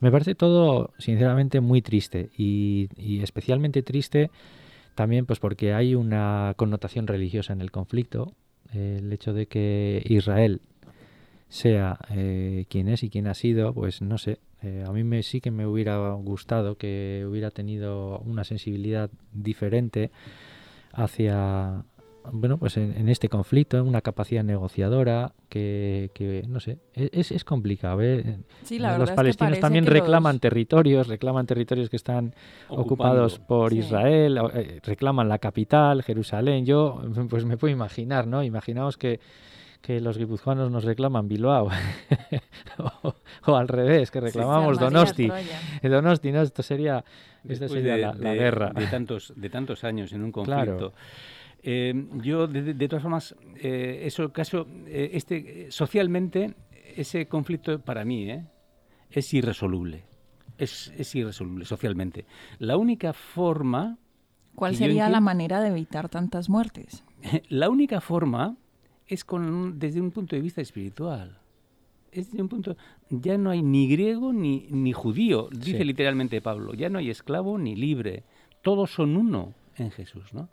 me 0.00 0.10
parece 0.10 0.34
todo 0.34 0.92
sinceramente 0.98 1.60
muy 1.60 1.82
triste 1.82 2.30
y, 2.36 2.88
y 2.96 3.22
especialmente 3.22 3.82
triste 3.82 4.30
también 4.94 5.24
pues 5.24 5.38
porque 5.38 5.72
hay 5.72 5.94
una 5.94 6.54
connotación 6.56 7.06
religiosa 7.06 7.52
en 7.52 7.60
el 7.60 7.70
conflicto 7.70 8.34
el 8.74 9.12
hecho 9.12 9.32
de 9.32 9.46
que 9.46 10.02
Israel 10.04 10.60
sea 11.50 11.98
eh, 12.10 12.64
quien 12.68 12.88
es 12.88 13.02
y 13.02 13.10
quien 13.10 13.26
ha 13.26 13.34
sido, 13.34 13.74
pues 13.74 14.00
no 14.02 14.18
sé, 14.18 14.38
eh, 14.62 14.84
a 14.86 14.92
mí 14.92 15.02
me, 15.02 15.22
sí 15.24 15.40
que 15.40 15.50
me 15.50 15.66
hubiera 15.66 16.12
gustado 16.12 16.76
que 16.76 17.26
hubiera 17.28 17.50
tenido 17.50 18.20
una 18.20 18.44
sensibilidad 18.44 19.10
diferente 19.32 20.12
hacia, 20.92 21.84
bueno, 22.32 22.56
pues 22.56 22.76
en, 22.76 23.08
este 23.08 23.28
conflicto, 23.28 23.82
una 23.82 24.00
capacidad 24.00 24.44
negociadora 24.44 25.32
que, 25.48 26.12
que 26.14 26.44
no 26.46 26.60
sé, 26.60 26.78
e, 26.94 27.10
es, 27.12 27.32
es 27.32 27.42
complicado. 27.42 28.00
¿eh? 28.00 28.38
los 28.70 29.10
palestinos 29.10 29.58
también 29.58 29.86
reclaman 29.86 30.38
territorios, 30.38 31.08
reclaman 31.08 31.46
territorios 31.46 31.90
que 31.90 31.96
están 31.96 32.32
ocupados 32.68 33.40
por 33.40 33.72
Israel, 33.72 34.38
reclaman 34.84 35.28
la 35.28 35.40
capital, 35.40 36.04
Jerusalén. 36.04 36.64
Yo, 36.64 37.02
pues 37.28 37.44
me 37.44 37.56
puedo 37.56 37.72
imaginar, 37.72 38.28
¿no? 38.28 38.44
Imaginaos 38.44 38.96
que 38.96 39.18
que 39.80 40.00
los 40.00 40.18
guipuzcoanos 40.18 40.70
nos 40.70 40.84
reclaman 40.84 41.28
Bilbao 41.28 41.68
o, 43.46 43.56
al 43.56 43.68
revés, 43.68 44.10
que 44.10 44.20
reclamamos 44.20 44.78
Donosti. 44.78 45.30
Donosti, 45.82 46.32
¿no? 46.32 46.42
Esto 46.42 46.62
sería, 46.62 47.04
esta 47.48 47.68
sería 47.68 47.96
la, 47.96 48.34
guerra. 48.34 48.72
De 48.74 48.86
tantos, 48.86 49.32
de 49.34 49.48
tantos 49.48 49.84
años 49.84 50.12
en 50.12 50.22
un 50.22 50.32
conflicto. 50.32 50.92
Eh, 51.62 51.94
yo, 52.22 52.46
de, 52.46 52.88
todas 52.88 53.02
formas, 53.02 53.34
eh, 53.56 54.02
eso 54.04 54.32
caso, 54.32 54.66
eh, 54.86 55.10
este, 55.12 55.70
socialmente, 55.70 56.54
ese 56.96 57.26
conflicto 57.26 57.80
para 57.80 58.04
mí 58.04 58.30
es 59.10 59.34
irresoluble. 59.34 60.04
Es, 60.58 60.92
es 60.96 61.14
irresoluble 61.14 61.64
socialmente. 61.64 62.26
La 62.58 62.76
única 62.76 63.12
forma... 63.12 63.98
¿Cuál 64.54 64.76
sería 64.76 65.08
la 65.08 65.20
manera 65.20 65.60
de 65.60 65.68
evitar 65.68 66.10
tantas 66.10 66.50
muertes? 66.50 67.04
La 67.48 67.70
única 67.70 68.00
forma 68.00 68.56
es 69.10 69.24
con 69.24 69.78
desde 69.78 70.00
un 70.00 70.12
punto 70.12 70.36
de 70.36 70.42
vista 70.42 70.62
espiritual. 70.62 71.36
Es 72.12 72.30
desde 72.30 72.42
un 72.42 72.48
punto, 72.48 72.76
ya 73.10 73.36
no 73.36 73.50
hay 73.50 73.62
ni 73.62 73.88
griego 73.88 74.32
ni, 74.32 74.66
ni 74.70 74.92
judío, 74.92 75.48
dice 75.52 75.84
literalmente 75.84 76.40
Pablo, 76.40 76.74
ya 76.74 76.88
no 76.88 76.98
hay 76.98 77.10
esclavo 77.10 77.58
ni 77.58 77.76
libre, 77.76 78.24
todos 78.62 78.90
son 78.92 79.16
uno 79.16 79.54
en 79.76 79.90
Jesús, 79.90 80.32
¿no? 80.32 80.48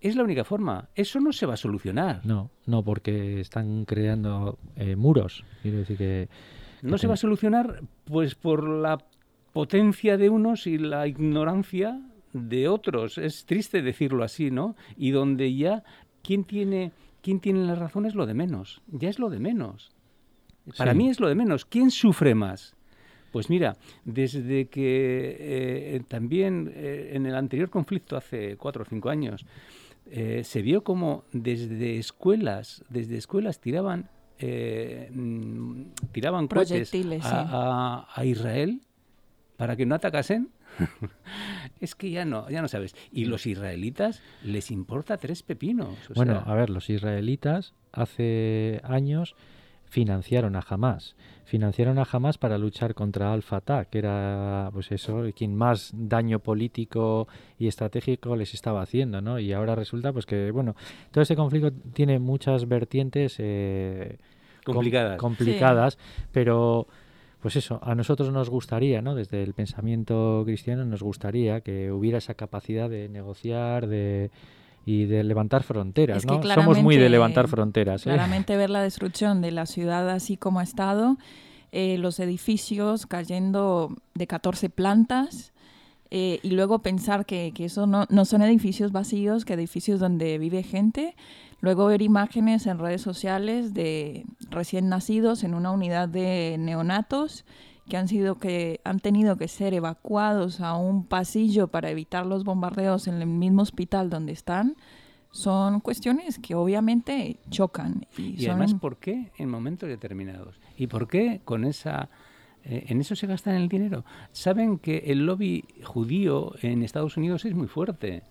Es 0.00 0.16
la 0.16 0.22
única 0.22 0.44
forma. 0.44 0.90
Eso 0.94 1.18
no 1.18 1.32
se 1.32 1.46
va 1.46 1.54
a 1.54 1.56
solucionar. 1.56 2.20
No, 2.26 2.50
no, 2.66 2.82
porque 2.82 3.40
están 3.40 3.86
creando 3.86 4.58
eh, 4.76 4.96
muros. 4.96 5.44
Quiero 5.62 5.78
decir 5.78 5.96
que... 5.96 6.28
No 6.82 6.98
se 6.98 7.06
va 7.06 7.14
a 7.14 7.16
solucionar 7.16 7.80
pues 8.04 8.34
por 8.34 8.68
la 8.68 8.98
potencia 9.54 10.18
de 10.18 10.28
unos 10.28 10.66
y 10.66 10.76
la 10.76 11.06
ignorancia 11.06 12.02
de 12.34 12.68
otros. 12.68 13.16
Es 13.16 13.46
triste 13.46 13.80
decirlo 13.80 14.24
así, 14.24 14.50
¿no? 14.50 14.76
Y 14.98 15.12
donde 15.12 15.54
ya 15.54 15.84
quién 16.22 16.44
tiene 16.44 16.92
quién 17.24 17.40
tiene 17.40 17.64
la 17.64 17.74
razón 17.74 18.04
es 18.04 18.14
lo 18.14 18.26
de 18.26 18.34
menos. 18.34 18.82
Ya 18.86 19.08
es 19.08 19.18
lo 19.18 19.30
de 19.30 19.40
menos. 19.40 19.90
Para 20.76 20.92
mí 20.92 21.08
es 21.08 21.20
lo 21.20 21.28
de 21.28 21.34
menos. 21.34 21.64
¿Quién 21.64 21.90
sufre 21.90 22.34
más? 22.34 22.76
Pues 23.32 23.48
mira, 23.48 23.76
desde 24.04 24.66
que 24.66 25.36
eh, 25.40 26.02
también 26.06 26.70
eh, 26.74 27.12
en 27.14 27.24
el 27.26 27.34
anterior 27.34 27.70
conflicto 27.70 28.16
hace 28.16 28.56
cuatro 28.56 28.82
o 28.82 28.86
cinco 28.86 29.08
años 29.08 29.46
eh, 30.06 30.42
se 30.44 30.60
vio 30.60 30.84
como 30.84 31.24
desde 31.32 31.98
escuelas, 31.98 32.84
desde 32.90 33.16
escuelas 33.16 33.58
tiraban 33.58 34.10
mm, 34.38 35.82
tiraban 36.12 36.46
cohetes 36.46 36.92
a, 37.22 38.06
a 38.14 38.24
Israel 38.24 38.82
para 39.56 39.76
que 39.76 39.86
no 39.86 39.94
atacasen 39.94 40.50
es 41.80 41.94
que 41.94 42.10
ya 42.10 42.24
no, 42.24 42.48
ya 42.50 42.62
no 42.62 42.68
sabes. 42.68 42.94
Y 43.12 43.26
los 43.26 43.46
israelitas 43.46 44.22
les 44.42 44.70
importa 44.70 45.16
tres 45.16 45.42
pepinos. 45.42 45.96
bueno, 46.14 46.42
a 46.46 46.54
ver, 46.54 46.70
los 46.70 46.90
israelitas 46.90 47.74
hace 47.92 48.80
años 48.84 49.34
financiaron 49.94 50.56
a 50.56 50.64
Hamas. 50.68 51.14
Financiaron 51.44 51.98
a 51.98 52.06
Hamas 52.10 52.36
para 52.36 52.58
luchar 52.58 52.94
contra 52.94 53.32
Al-Fatah, 53.32 53.84
que 53.84 53.98
era, 53.98 54.68
pues 54.72 54.90
eso, 54.90 55.24
quien 55.36 55.54
más 55.54 55.92
daño 55.94 56.40
político 56.40 57.28
y 57.58 57.68
estratégico 57.68 58.34
les 58.34 58.54
estaba 58.54 58.82
haciendo, 58.82 59.20
¿no? 59.20 59.38
Y 59.38 59.52
ahora 59.52 59.76
resulta, 59.76 60.12
pues 60.12 60.26
que, 60.26 60.50
bueno, 60.50 60.74
todo 61.12 61.22
este 61.22 61.36
conflicto 61.36 61.70
tiene 61.92 62.18
muchas 62.18 62.66
vertientes 62.66 63.36
eh, 63.38 64.18
complicadas, 64.64 65.18
complicadas 65.18 65.98
pero 66.32 66.88
pues 67.44 67.56
eso, 67.56 67.78
a 67.82 67.94
nosotros 67.94 68.32
nos 68.32 68.48
gustaría, 68.48 69.02
¿no? 69.02 69.14
Desde 69.14 69.42
el 69.42 69.52
pensamiento 69.52 70.44
cristiano 70.46 70.86
nos 70.86 71.02
gustaría 71.02 71.60
que 71.60 71.92
hubiera 71.92 72.16
esa 72.16 72.32
capacidad 72.32 72.88
de 72.88 73.10
negociar, 73.10 73.86
de 73.86 74.30
y 74.86 75.04
de 75.04 75.22
levantar 75.24 75.62
fronteras, 75.62 76.24
¿no? 76.24 76.42
Somos 76.42 76.82
muy 76.82 76.96
de 76.96 77.10
levantar 77.10 77.48
fronteras. 77.48 78.00
¿eh? 78.00 78.04
Claramente 78.04 78.56
ver 78.56 78.70
la 78.70 78.80
destrucción 78.80 79.42
de 79.42 79.50
la 79.50 79.66
ciudad 79.66 80.08
así 80.08 80.38
como 80.38 80.60
ha 80.60 80.62
estado, 80.62 81.18
eh, 81.70 81.98
los 81.98 82.18
edificios 82.18 83.04
cayendo 83.04 83.94
de 84.14 84.26
14 84.26 84.70
plantas, 84.70 85.52
eh, 86.10 86.40
y 86.42 86.48
luego 86.52 86.78
pensar 86.78 87.26
que, 87.26 87.52
que 87.54 87.66
eso 87.66 87.86
no, 87.86 88.06
no, 88.08 88.24
son 88.24 88.40
edificios 88.40 88.90
vacíos, 88.90 89.44
que 89.44 89.52
edificios 89.52 90.00
donde 90.00 90.38
vive 90.38 90.62
gente. 90.62 91.14
Luego 91.64 91.86
ver 91.86 92.02
imágenes 92.02 92.66
en 92.66 92.78
redes 92.78 93.00
sociales 93.00 93.72
de 93.72 94.26
recién 94.50 94.90
nacidos 94.90 95.44
en 95.44 95.54
una 95.54 95.70
unidad 95.70 96.10
de 96.10 96.56
neonatos 96.58 97.46
que 97.88 97.96
han 97.96 98.06
sido 98.06 98.38
que 98.38 98.82
han 98.84 99.00
tenido 99.00 99.38
que 99.38 99.48
ser 99.48 99.72
evacuados 99.72 100.60
a 100.60 100.76
un 100.76 101.06
pasillo 101.06 101.68
para 101.68 101.88
evitar 101.88 102.26
los 102.26 102.44
bombardeos 102.44 103.08
en 103.08 103.14
el 103.14 103.26
mismo 103.26 103.62
hospital 103.62 104.10
donde 104.10 104.32
están 104.32 104.76
son 105.30 105.80
cuestiones 105.80 106.38
que 106.38 106.54
obviamente 106.54 107.40
chocan 107.48 108.06
y, 108.18 108.42
y 108.42 108.46
además 108.46 108.74
por 108.74 108.98
qué 108.98 109.32
en 109.38 109.48
momentos 109.48 109.88
determinados 109.88 110.60
y 110.76 110.86
por 110.86 111.08
qué 111.08 111.40
con 111.46 111.64
esa 111.64 112.10
en 112.66 113.00
eso 113.00 113.14
se 113.14 113.26
gastan 113.26 113.56
el 113.56 113.68
dinero. 113.68 114.04
Saben 114.32 114.78
que 114.78 115.04
el 115.06 115.26
lobby 115.26 115.64
judío 115.82 116.54
en 116.62 116.82
Estados 116.82 117.16
Unidos 117.16 117.44
es 117.44 117.54
muy 117.54 117.66
fuerte 117.66 118.22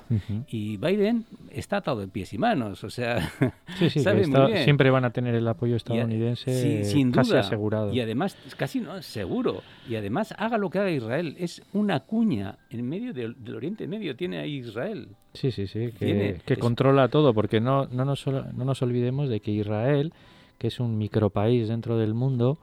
y 0.48 0.78
Biden 0.78 1.25
está 1.52 1.78
atado 1.78 2.00
de 2.00 2.08
pies 2.08 2.34
y 2.34 2.38
manos, 2.38 2.84
o 2.84 2.90
sea, 2.90 3.32
siempre 3.78 4.90
van 4.90 5.06
a 5.06 5.12
tener 5.12 5.36
el 5.36 5.48
apoyo 5.48 5.75
estadounidense 5.75 6.84
sin 6.84 7.12
casi 7.12 7.36
asegurado. 7.36 7.94
Y 7.94 8.02
además, 8.02 8.36
casi 8.58 8.80
no, 8.80 9.02
seguro. 9.02 9.62
Y 9.88 9.96
además, 9.96 10.34
haga 10.38 10.58
lo 10.58 10.69
que 10.69 10.80
haga 10.80 10.91
Israel, 10.91 11.36
es 11.38 11.62
una 11.74 12.00
cuña 12.02 12.58
en 12.69 12.88
medio 12.88 13.13
del, 13.13 13.36
Oriente 13.54 13.88
Medio, 13.88 14.15
tiene 14.15 14.39
ahí 14.39 14.58
Israel. 14.58 15.10
Sí, 15.34 15.52
sí, 15.52 15.67
sí, 15.67 15.91
que, 15.91 16.58
controla 16.60 17.08
todo, 17.08 17.34
porque 17.34 17.60
no, 17.60 17.86
no, 17.88 18.06
nos, 18.06 18.26
no 18.26 18.65
nos 18.65 18.82
olvidemos 18.82 19.30
de 19.30 19.39
que 19.41 19.52
Israel, 19.52 20.13
que 20.58 20.67
es 20.67 20.80
un 20.80 20.98
micropaís 20.98 21.67
dentro 21.67 21.98
del 21.98 22.13
mundo, 22.13 22.60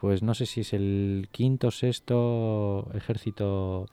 pues 0.00 0.22
no 0.22 0.34
sé 0.34 0.46
si 0.46 0.60
es 0.60 0.72
el 0.72 1.28
quinto 1.32 1.68
o 1.68 1.70
sexto 1.70 2.90
ejército 2.94 3.86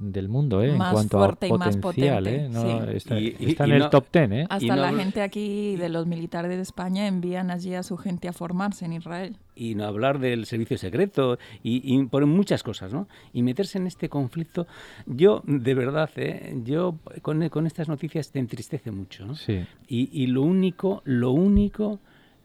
del 0.00 0.28
mundo, 0.28 0.62
¿eh? 0.62 0.70
en 0.70 0.78
cuanto 0.78 1.22
a 1.22 1.32
potencial, 1.34 2.26
¿eh? 2.26 2.48
está, 2.94 3.64
en 3.64 3.72
el 3.72 3.90
top 3.90 4.06
ten, 4.10 4.32
¿eh? 4.32 4.46
Hasta 4.48 4.74
la 4.76 4.92
gente 4.94 5.20
aquí 5.20 5.76
de 5.76 5.88
los 5.90 6.06
militares 6.06 6.50
de 6.56 6.62
España 6.62 7.06
envían 7.06 7.50
allí 7.50 7.74
a 7.74 7.82
su 7.82 7.96
gente 7.98 8.26
a 8.28 8.32
formarse 8.32 8.86
en 8.86 8.94
Israel. 8.94 9.36
Y 9.54 9.74
no 9.74 9.84
hablar 9.84 10.18
del 10.18 10.46
servicio 10.46 10.78
secreto 10.78 11.38
y, 11.62 12.02
por 12.06 12.24
muchas 12.24 12.62
cosas, 12.62 12.94
¿no? 12.94 13.08
Y 13.34 13.42
meterse 13.42 13.76
en 13.76 13.86
este 13.86 14.08
conflicto, 14.08 14.66
yo 15.06 15.42
de 15.44 15.74
verdad, 15.74 16.10
¿eh? 16.16 16.58
yo 16.64 16.96
con, 17.20 17.46
con 17.50 17.66
estas 17.66 17.88
noticias 17.88 18.30
te 18.30 18.38
entristece 18.38 18.90
mucho, 18.90 19.26
¿no? 19.26 19.34
Sí. 19.34 19.66
Y, 19.86 20.08
y 20.12 20.28
lo 20.28 20.42
único, 20.42 21.02
lo 21.04 21.32
único 21.32 22.00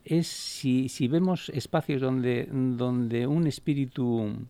es 0.06 0.28
si, 0.28 0.88
si 0.88 1.08
vemos 1.08 1.50
espacios 1.50 2.02
donde, 2.02 2.48
donde 2.52 3.28
un 3.28 3.48
espíritu 3.48 4.48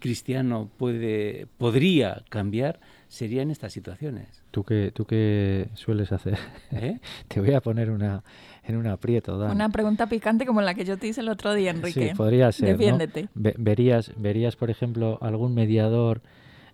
cristiano 0.00 0.68
puede, 0.78 1.46
podría 1.58 2.24
cambiar, 2.28 2.80
serían 3.08 3.50
estas 3.50 3.72
situaciones. 3.72 4.42
¿Tú 4.50 4.64
qué, 4.64 4.90
tú 4.92 5.04
qué 5.04 5.68
sueles 5.74 6.10
hacer? 6.10 6.38
¿Eh? 6.72 6.98
te 7.28 7.40
voy 7.40 7.52
a 7.52 7.60
poner 7.60 7.90
una, 7.90 8.24
en 8.64 8.76
un 8.76 8.88
aprieto, 8.88 9.36
Una 9.36 9.68
pregunta 9.68 10.08
picante 10.08 10.44
como 10.44 10.60
la 10.60 10.74
que 10.74 10.84
yo 10.84 10.98
te 10.98 11.06
hice 11.06 11.20
el 11.20 11.28
otro 11.28 11.54
día, 11.54 11.70
Enrique. 11.70 12.08
Sí, 12.08 12.14
podría 12.16 12.50
ser. 12.50 12.76
Defiéndete. 12.76 13.28
verías, 13.34 14.12
verías, 14.16 14.56
por 14.56 14.70
ejemplo, 14.70 15.18
algún 15.20 15.54
mediador 15.54 16.22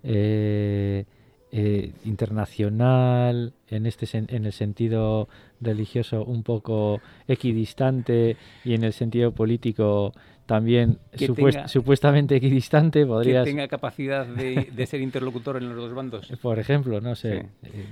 eh, 0.03 1.05
eh, 1.59 1.91
internacional 2.05 3.55
en 3.71 3.87
este 3.87 4.07
en 4.19 4.45
el 4.45 4.53
sentido 4.53 5.27
religioso 5.59 6.23
un 6.23 6.43
poco 6.43 7.01
equidistante 7.27 8.37
y 8.63 8.75
en 8.75 8.85
el 8.85 8.93
sentido 8.93 9.33
político 9.33 10.13
también 10.45 10.99
supuestamente 11.67 12.37
equidistante 12.37 13.07
podría 13.07 13.43
que 13.43 13.51
tenga 13.53 13.69
capacidad 13.69 14.27
de, 14.27 14.87
ser 14.87 15.01
interlocutor 15.01 15.57
en 15.57 15.71
los 15.71 15.79
dos 15.79 15.95
bandos. 15.95 16.29
Por 16.43 16.59
ejemplo 16.59 17.01
no 17.01 17.17
sé. 17.17 17.47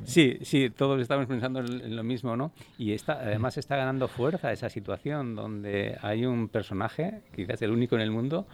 Sí. 0.05 0.37
Sí, 0.43 0.69
todos 0.69 1.01
estamos 1.01 1.25
pensando 1.25 1.61
en, 1.61 1.97
lo 1.97 2.05
mismo 2.05 2.37
no 2.37 2.53
y 2.77 2.93
está 2.93 3.15
además 3.15 3.57
está 3.57 3.77
ganando 3.77 4.09
fuerza 4.09 4.53
esa 4.53 4.69
situación 4.69 5.35
donde 5.35 5.97
hay 6.03 6.27
un 6.27 6.49
personaje 6.49 7.23
quizás 7.35 7.63
el 7.63 7.71
único 7.71 7.95
en 7.95 8.03
el 8.03 8.11
mundo 8.11 8.47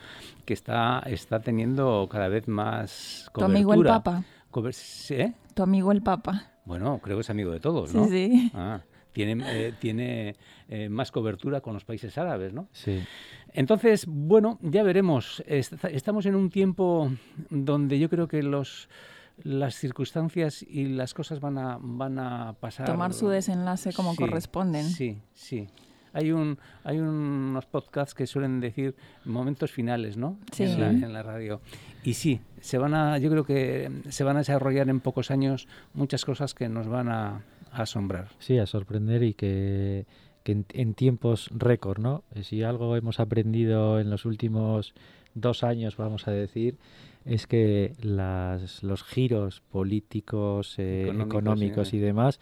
que 0.45 0.55
está 0.55 1.01
está 1.07 1.41
teniendo 1.41 2.09
cada 2.09 2.29
vez 2.29 2.47
más 2.47 3.29
cobertura. 3.33 3.75
El 3.75 3.83
Papa 3.83 4.25
¿Eh? 5.11 5.35
Tu 5.55 5.63
amigo 5.63 5.93
el 5.93 6.03
Papa. 6.03 6.53
Bueno, 6.65 7.01
creo 7.03 7.17
que 7.17 7.23
es 7.23 7.31
amigo 7.31 7.53
de 7.53 7.61
todos, 7.61 7.95
¿no? 7.95 8.05
Sí, 8.05 8.11
sí. 8.11 8.51
Ah, 8.55 8.83
tiene 9.13 9.43
eh, 9.47 9.73
tiene 9.79 10.37
eh, 10.69 10.89
más 10.89 11.11
cobertura 11.11 11.61
con 11.61 11.75
los 11.75 11.85
países 11.85 12.17
árabes, 12.17 12.53
¿no? 12.53 12.69
Sí. 12.73 13.03
Entonces, 13.53 14.07
bueno, 14.07 14.59
ya 14.63 14.83
veremos. 14.83 15.43
Estamos 15.47 16.27
en 16.27 16.37
un 16.37 16.51
tiempo 16.51 17.11
donde 17.49 17.99
yo 17.99 18.09
creo 18.09 18.29
que 18.29 18.43
los 18.43 18.89
las 19.43 19.75
circunstancias 19.75 20.63
y 20.63 20.85
las 20.87 21.15
cosas 21.15 21.41
van 21.41 21.59
a 21.59 21.79
van 21.81 22.19
a 22.19 22.55
pasar. 22.61 22.87
Tomar 22.87 23.13
su 23.13 23.29
desenlace 23.29 23.93
como 23.93 24.15
corresponden. 24.15 24.85
Sí, 24.85 25.21
sí. 25.33 25.69
Hay 26.13 26.33
un 26.33 26.59
hay 26.85 26.99
unos 26.99 27.67
podcasts 27.67 28.15
que 28.15 28.27
suelen 28.27 28.61
decir 28.61 28.95
momentos 29.25 29.71
finales, 29.71 30.17
¿no? 30.17 30.39
Sí. 30.53 30.65
en 30.65 31.13
la 31.13 31.23
radio. 31.23 31.61
Y 32.03 32.15
sí, 32.15 32.41
se 32.61 32.79
van 32.79 32.95
a, 32.95 33.19
yo 33.19 33.31
creo 33.31 33.45
que 33.45 33.91
se 34.09 34.25
van 34.25 34.37
a 34.37 34.41
desarrollar 34.41 34.89
en 34.89 35.01
pocos 35.01 35.31
años 35.31 35.69
muchas 35.95 36.25
cosas 36.25 36.55
que 36.55 36.69
nos 36.69 36.89
van 36.89 37.09
a, 37.09 37.45
asombrar. 37.73 38.29
Sí, 38.41 38.59
a 38.59 38.67
sorprender 38.67 39.23
y 39.23 39.35
que, 39.35 40.07
en, 40.45 40.95
tiempos 40.95 41.49
récord, 41.53 42.01
¿no? 42.01 42.25
Eh, 42.35 42.43
si 42.43 42.65
algo 42.65 42.97
hemos 42.97 43.21
aprendido 43.21 44.01
en 44.01 44.11
los 44.11 44.25
últimos 44.25 44.95
dos 45.35 45.63
años, 45.63 45.97
vamos 45.97 46.27
a 46.27 46.33
decir, 46.33 46.79
es 47.25 47.47
que 47.47 47.93
las, 48.03 48.83
los 48.83 49.05
giros 49.05 49.63
políticos, 49.71 50.75
eh, 50.79 51.13
económicos, 51.21 51.95
y 51.95 51.99
demás 51.99 52.41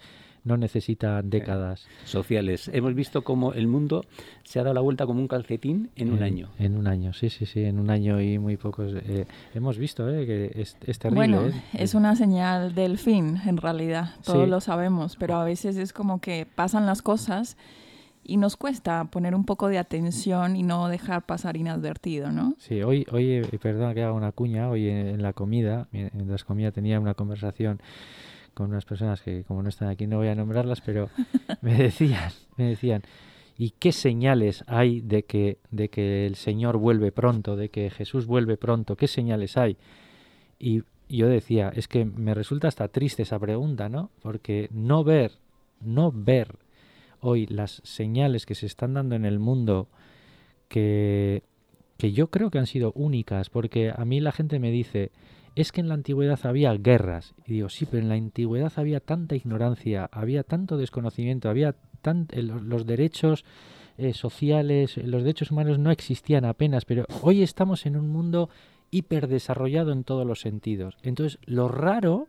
no 0.48 0.56
necesita 0.56 1.22
décadas. 1.22 1.86
Sociales. 2.04 2.70
Hemos 2.72 2.94
visto 2.94 3.22
cómo 3.22 3.52
el 3.52 3.68
mundo 3.68 4.04
se 4.42 4.58
ha 4.58 4.62
dado 4.62 4.74
la 4.74 4.80
vuelta 4.80 5.06
como 5.06 5.20
un 5.20 5.28
calcetín 5.28 5.90
en 5.94 6.12
un 6.12 6.22
año. 6.22 6.48
En 6.58 6.76
un 6.76 6.86
año, 6.88 7.12
sí, 7.12 7.30
sí, 7.30 7.46
sí, 7.46 7.62
en 7.62 7.78
un 7.78 7.90
año 7.90 8.20
y 8.20 8.38
muy 8.38 8.56
pocos. 8.56 8.92
Eh, 8.94 9.26
hemos 9.54 9.78
visto 9.78 10.08
eh, 10.08 10.26
que 10.26 10.60
es, 10.60 10.76
es 10.86 10.98
terrible. 10.98 11.18
Bueno, 11.18 11.48
eh. 11.48 11.62
es 11.74 11.94
una 11.94 12.16
señal 12.16 12.74
del 12.74 12.98
fin, 12.98 13.38
en 13.46 13.58
realidad, 13.58 14.14
todos 14.24 14.48
lo 14.48 14.60
sabemos, 14.60 15.16
pero 15.16 15.36
a 15.36 15.44
veces 15.44 15.76
es 15.76 15.92
como 15.92 16.20
que 16.20 16.46
pasan 16.52 16.86
las 16.86 17.02
cosas 17.02 17.56
y 18.24 18.38
nos 18.38 18.56
cuesta 18.56 19.04
poner 19.04 19.34
un 19.34 19.44
poco 19.44 19.68
de 19.68 19.78
atención 19.78 20.56
y 20.56 20.62
no 20.62 20.88
dejar 20.88 21.26
pasar 21.26 21.56
inadvertido, 21.56 22.32
¿no? 22.32 22.54
Sí, 22.58 22.82
hoy, 22.82 23.06
hoy 23.10 23.46
perdón 23.60 23.94
que 23.94 24.02
haga 24.02 24.12
una 24.12 24.32
cuña, 24.32 24.70
hoy 24.70 24.88
en, 24.88 25.22
la 25.22 25.34
comida, 25.34 25.88
en 25.92 26.30
las 26.30 26.44
comidas 26.44 26.74
tenía 26.74 27.00
una 27.00 27.14
conversación 27.14 27.80
con 28.58 28.70
unas 28.70 28.84
personas 28.84 29.22
que 29.22 29.44
como 29.44 29.62
no 29.62 29.68
están 29.68 29.88
aquí 29.88 30.08
no 30.08 30.16
voy 30.16 30.26
a 30.26 30.34
nombrarlas, 30.34 30.80
pero 30.80 31.08
me 31.62 31.74
decían, 31.74 32.32
me 32.56 32.64
decían, 32.64 33.02
¿y 33.56 33.70
qué 33.78 33.92
señales 33.92 34.64
hay 34.66 35.00
de 35.00 35.22
que, 35.22 35.58
de 35.70 35.88
que 35.90 36.26
el 36.26 36.34
Señor 36.34 36.76
vuelve 36.76 37.12
pronto, 37.12 37.54
de 37.54 37.68
que 37.68 37.88
Jesús 37.88 38.26
vuelve 38.26 38.56
pronto? 38.56 38.96
¿Qué 38.96 39.06
señales 39.06 39.56
hay? 39.56 39.76
Y 40.58 40.82
yo 41.08 41.28
decía, 41.28 41.70
es 41.72 41.86
que 41.86 42.04
me 42.04 42.34
resulta 42.34 42.66
hasta 42.66 42.88
triste 42.88 43.22
esa 43.22 43.38
pregunta, 43.38 43.88
¿no? 43.88 44.10
Porque 44.22 44.68
no 44.72 45.04
ver, 45.04 45.38
no 45.80 46.10
ver 46.12 46.56
hoy 47.20 47.46
las 47.46 47.80
señales 47.84 48.44
que 48.44 48.56
se 48.56 48.66
están 48.66 48.94
dando 48.94 49.14
en 49.14 49.24
el 49.24 49.38
mundo 49.38 49.86
que, 50.68 51.44
que 51.96 52.10
yo 52.10 52.26
creo 52.30 52.50
que 52.50 52.58
han 52.58 52.66
sido 52.66 52.90
únicas, 52.96 53.50
porque 53.50 53.92
a 53.96 54.04
mí 54.04 54.18
la 54.18 54.32
gente 54.32 54.58
me 54.58 54.72
dice, 54.72 55.12
es 55.60 55.72
que 55.72 55.80
en 55.80 55.88
la 55.88 55.94
antigüedad 55.94 56.38
había 56.44 56.72
guerras. 56.74 57.34
Y 57.44 57.54
digo, 57.54 57.68
sí, 57.68 57.84
pero 57.84 58.00
en 58.00 58.08
la 58.08 58.14
antigüedad 58.14 58.72
había 58.76 59.00
tanta 59.00 59.34
ignorancia, 59.34 60.08
había 60.12 60.44
tanto 60.44 60.76
desconocimiento, 60.76 61.50
había 61.50 61.74
tan, 62.00 62.28
eh, 62.30 62.42
los 62.42 62.86
derechos 62.86 63.44
eh, 63.96 64.14
sociales, 64.14 64.96
los 64.98 65.24
derechos 65.24 65.50
humanos 65.50 65.80
no 65.80 65.90
existían 65.90 66.44
apenas, 66.44 66.84
pero 66.84 67.06
hoy 67.22 67.42
estamos 67.42 67.86
en 67.86 67.96
un 67.96 68.08
mundo 68.08 68.50
hiperdesarrollado 68.92 69.90
en 69.90 70.04
todos 70.04 70.24
los 70.24 70.40
sentidos. 70.40 70.96
Entonces, 71.02 71.40
lo 71.44 71.66
raro 71.66 72.28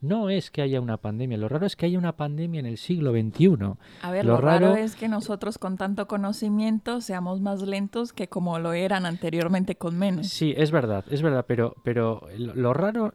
no 0.00 0.30
es 0.30 0.50
que 0.50 0.62
haya 0.62 0.80
una 0.80 0.96
pandemia, 0.96 1.36
lo 1.36 1.48
raro 1.48 1.66
es 1.66 1.76
que 1.76 1.86
haya 1.86 1.98
una 1.98 2.16
pandemia 2.16 2.60
en 2.60 2.66
el 2.66 2.78
siglo 2.78 3.12
XXI. 3.12 3.74
A 4.02 4.10
ver, 4.10 4.24
lo, 4.24 4.38
raro... 4.38 4.74
es 4.76 4.96
que 4.96 5.08
nosotros 5.08 5.58
con 5.58 5.76
tanto 5.76 6.06
conocimiento 6.06 7.00
seamos 7.00 7.40
más 7.40 7.62
lentos 7.62 8.12
que 8.12 8.28
como 8.28 8.58
lo 8.58 8.72
eran 8.72 9.06
anteriormente 9.06 9.76
con 9.76 9.98
menos. 9.98 10.28
Sí, 10.28 10.54
es 10.56 10.70
verdad, 10.70 11.04
es 11.10 11.22
verdad, 11.22 11.44
pero, 11.46 11.74
pero 11.84 12.22
lo 12.36 12.72
raro 12.72 13.12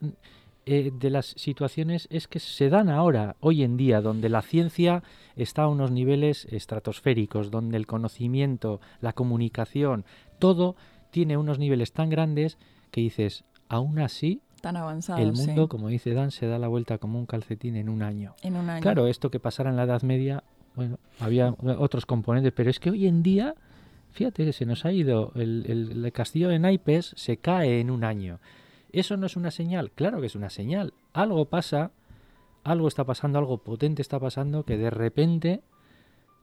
eh, 0.68 0.92
de 0.94 1.10
las 1.12 1.28
situaciones 1.38 2.08
es 2.10 2.28
que 2.28 2.40
se 2.40 2.70
dan 2.70 2.90
ahora, 2.90 3.36
hoy 3.40 3.64
en 3.64 3.78
día, 3.78 4.02
donde 4.02 4.30
la 4.30 4.42
ciencia 4.42 5.04
está 5.36 5.64
a 5.64 5.68
unos 5.68 5.92
niveles 5.92 6.46
estratosféricos, 6.46 7.52
donde 7.52 7.78
el 7.78 7.86
conocimiento, 7.86 8.80
la 9.00 9.14
comunicación, 9.14 10.06
todo 10.40 10.76
tiene 11.12 11.38
unos 11.38 11.60
niveles 11.60 11.94
tan 11.94 12.10
grandes 12.10 12.58
que 12.90 13.02
dices, 13.02 13.44
aún 13.70 14.00
así 14.00 14.42
tan 14.74 15.20
El 15.20 15.34
mundo, 15.34 15.70
como 15.70 15.90
dice 15.90 16.16
Dan, 16.16 16.32
se 16.32 16.48
da 16.48 16.58
la 16.58 16.68
vuelta 16.68 16.98
como 16.98 17.20
un 17.20 17.28
calcetín 17.28 17.76
en 17.76 17.88
un 17.88 18.02
año. 18.02 18.34
En 18.42 18.56
un 18.56 18.68
año. 18.68 18.82
Claro, 18.82 19.06
esto 19.06 19.30
que 19.30 19.40
pasara 19.40 19.70
en 19.70 19.76
la 19.76 19.84
Edad 19.84 20.02
Media, 20.02 20.44
bueno, 20.76 20.98
había 21.20 21.56
otros 21.78 22.08
componentes, 22.08 22.52
pero 22.52 22.72
es 22.72 22.80
que 22.80 22.90
hoy 22.90 23.06
en 23.06 23.22
día, 23.22 23.54
fíjate 24.14 24.44
que 24.44 24.54
se 24.54 24.66
nos 24.66 24.84
ha 24.84 24.92
ido, 24.92 25.32
el, 25.36 25.66
el 25.68 26.12
castillo 26.12 26.50
de 26.50 26.58
naipes 26.58 27.14
se 27.16 27.38
cae 27.38 27.80
en 27.80 27.92
un 27.92 28.04
año. 28.04 28.40
¿Eso 28.92 29.18
no 29.18 29.28
es 29.28 29.36
una 29.36 29.52
señal? 29.52 29.92
Claro 29.92 30.20
que 30.20 30.26
es 30.26 30.36
una 30.36 30.50
señal. 30.50 30.96
Algo 31.14 31.46
pasa, 31.46 31.92
algo 32.64 32.88
está 32.88 33.04
pasando, 33.04 33.38
algo 33.38 33.60
potente 33.60 34.02
está 34.02 34.20
pasando, 34.20 34.64
que 34.64 34.78
de 34.78 34.90
repente 34.90 35.62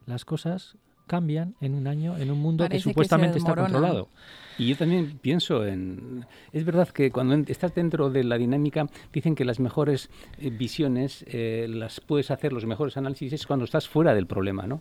las 0.06 0.24
cosas 0.24 0.76
cambian 1.12 1.54
en 1.60 1.74
un 1.74 1.88
año 1.88 2.16
en 2.16 2.30
un 2.30 2.40
mundo 2.40 2.66
que 2.70 2.80
supuestamente 2.80 3.36
está 3.36 3.54
controlado. 3.54 4.08
Y 4.56 4.68
yo 4.68 4.76
también 4.78 5.18
pienso 5.20 5.66
en... 5.66 6.24
Es 6.54 6.64
verdad 6.64 6.88
que 6.88 7.10
cuando 7.10 7.34
estás 7.52 7.74
dentro 7.74 8.08
de 8.08 8.24
la 8.24 8.38
dinámica, 8.38 8.88
dicen 9.12 9.34
que 9.34 9.44
las 9.44 9.60
mejores 9.60 10.08
eh, 10.38 10.48
visiones 10.48 11.22
eh, 11.28 11.66
las 11.68 12.00
puedes 12.00 12.30
hacer, 12.30 12.54
los 12.54 12.64
mejores 12.64 12.96
análisis, 12.96 13.30
es 13.34 13.46
cuando 13.46 13.66
estás 13.66 13.90
fuera 13.90 14.14
del 14.14 14.26
problema, 14.26 14.66
¿no? 14.66 14.80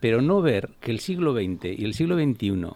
Pero 0.00 0.22
no 0.22 0.40
ver 0.40 0.70
que 0.80 0.92
el 0.92 1.00
siglo 1.00 1.34
XX 1.34 1.78
y 1.78 1.84
el 1.84 1.92
siglo 1.92 2.16
XXI 2.16 2.70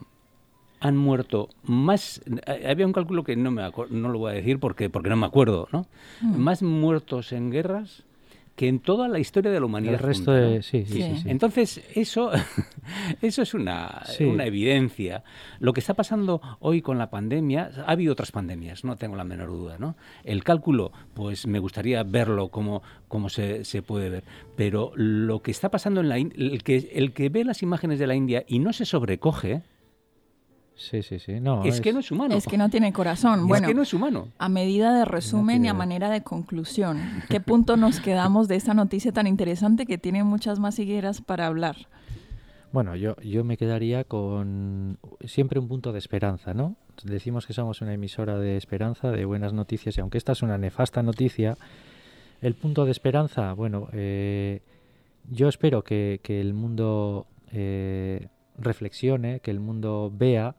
han 0.81 0.97
muerto 0.99 1.49
más... 1.63 2.21
Eh, 2.47 2.67
había 2.69 2.85
un 2.85 2.93
cálculo 2.93 3.25
que 3.25 3.35
no, 3.35 3.51
me 3.51 3.63
no 3.89 4.09
lo 4.11 4.19
voy 4.19 4.33
a 4.33 4.35
decir 4.35 4.59
porque, 4.61 4.91
porque 4.91 5.09
no 5.09 5.17
me 5.17 5.25
acuerdo, 5.25 5.69
¿no? 5.73 5.87
Mm. 6.21 6.37
Más 6.37 6.63
muertos 6.63 7.33
en 7.33 7.51
guerras 7.51 8.05
que 8.57 8.69
en 8.69 8.79
toda 8.79 9.09
la 9.09 9.19
historia 9.19 9.51
de 9.51 9.59
la 9.59 9.67
humanidad. 9.67 9.95
El 9.95 10.01
resto 10.01 10.33
de... 10.33 10.63
Sí, 10.63 10.85
sí, 10.87 11.03
sí. 11.03 11.23
Entonces, 11.27 11.83
eso, 11.95 12.31
eso 13.23 13.43
es 13.43 13.55
una, 13.55 14.03
una, 14.21 14.47
evidencia. 14.47 15.25
Lo 15.59 15.73
que 15.73 15.81
está 15.81 15.95
pasando 15.95 16.41
hoy 16.61 16.81
con 16.81 16.99
la 16.99 17.11
pandemia, 17.11 17.71
ha 17.87 17.93
habido 17.93 18.13
otras 18.13 18.31
pandemias, 18.31 18.85
no 18.85 18.97
tengo 18.97 19.17
la 19.17 19.25
menor 19.25 19.49
duda, 19.49 19.77
¿no? 19.79 19.97
El 20.23 20.45
cálculo, 20.45 20.93
pues 21.15 21.47
me 21.47 21.59
gustaría 21.59 22.03
verlo 22.05 22.49
como, 22.49 22.83
como 23.09 23.29
se, 23.29 23.65
se 23.65 23.83
puede 23.83 24.09
ver. 24.09 24.25
Pero 24.57 24.93
lo 24.95 25.43
que 25.43 25.51
está 25.51 25.71
pasando 25.71 26.01
en 26.01 26.09
la 26.09 26.17
el 26.17 26.63
que, 26.63 26.91
el 26.95 27.13
que 27.13 27.29
ve 27.29 27.45
las 27.45 27.63
imágenes 27.63 27.99
de 27.99 28.07
la 28.07 28.15
India 28.15 28.45
y 28.47 28.61
no 28.61 28.73
se 28.73 28.85
sobrecoge, 28.85 29.63
Sí, 30.77 31.03
sí, 31.03 31.19
sí. 31.19 31.41
No, 31.41 31.65
es, 31.65 31.81
que 31.81 31.93
no 31.93 32.01
es 32.01 32.11
humano. 32.11 32.35
Es 32.35 32.47
que 32.47 32.59
no 32.59 32.69
tiene 32.69 32.93
corazón. 32.93 33.47
Bueno, 33.47 33.67
es 33.67 33.71
que 33.71 33.75
no 33.75 33.83
es 33.83 33.95
humano. 33.95 34.29
A 34.39 34.49
medida 34.49 34.97
de 34.97 35.05
resumen 35.05 35.65
y 35.65 35.69
a 35.69 35.75
manera 35.75 36.11
de 36.11 36.23
conclusión, 36.23 37.01
¿qué 37.29 37.41
punto 37.41 37.77
nos 37.77 38.01
quedamos 38.01 38.49
de 38.49 38.57
esta 38.57 38.75
noticia 38.75 39.13
tan 39.13 39.27
interesante 39.27 39.87
que 39.87 39.99
tiene 39.99 40.25
muchas 40.25 40.59
más 40.59 40.79
higueras 40.79 41.21
para 41.21 41.47
hablar? 41.47 41.77
Bueno, 42.73 42.97
yo, 42.97 43.15
yo 43.23 43.45
me 43.45 43.57
quedaría 43.57 44.03
con 44.03 44.99
siempre 45.25 45.61
un 45.61 45.69
punto 45.69 45.93
de 45.93 46.01
esperanza, 46.01 46.55
¿no? 46.55 46.75
Decimos 47.05 47.47
que 47.47 47.53
somos 47.53 47.81
una 47.81 47.95
emisora 47.95 48.37
de 48.37 48.57
esperanza, 48.57 49.13
de 49.13 49.25
buenas 49.25 49.53
noticias, 49.53 49.97
y 49.97 50.01
aunque 50.01 50.19
esta 50.19 50.33
es 50.33 50.43
una 50.43 50.59
nefasta 50.59 51.01
noticia, 51.05 51.57
el 52.41 52.55
punto 52.55 52.85
de 52.85 52.91
esperanza, 52.91 53.53
bueno, 53.53 53.89
eh, 53.93 54.61
yo 55.31 55.49
espero 55.49 55.85
que, 55.85 56.21
que 56.25 56.41
el 56.41 56.53
mundo 56.53 57.29
eh, 57.53 58.27
reflexione, 58.59 59.39
que 59.39 59.53
el 59.53 59.61
mundo 59.61 60.13
vea 60.13 60.57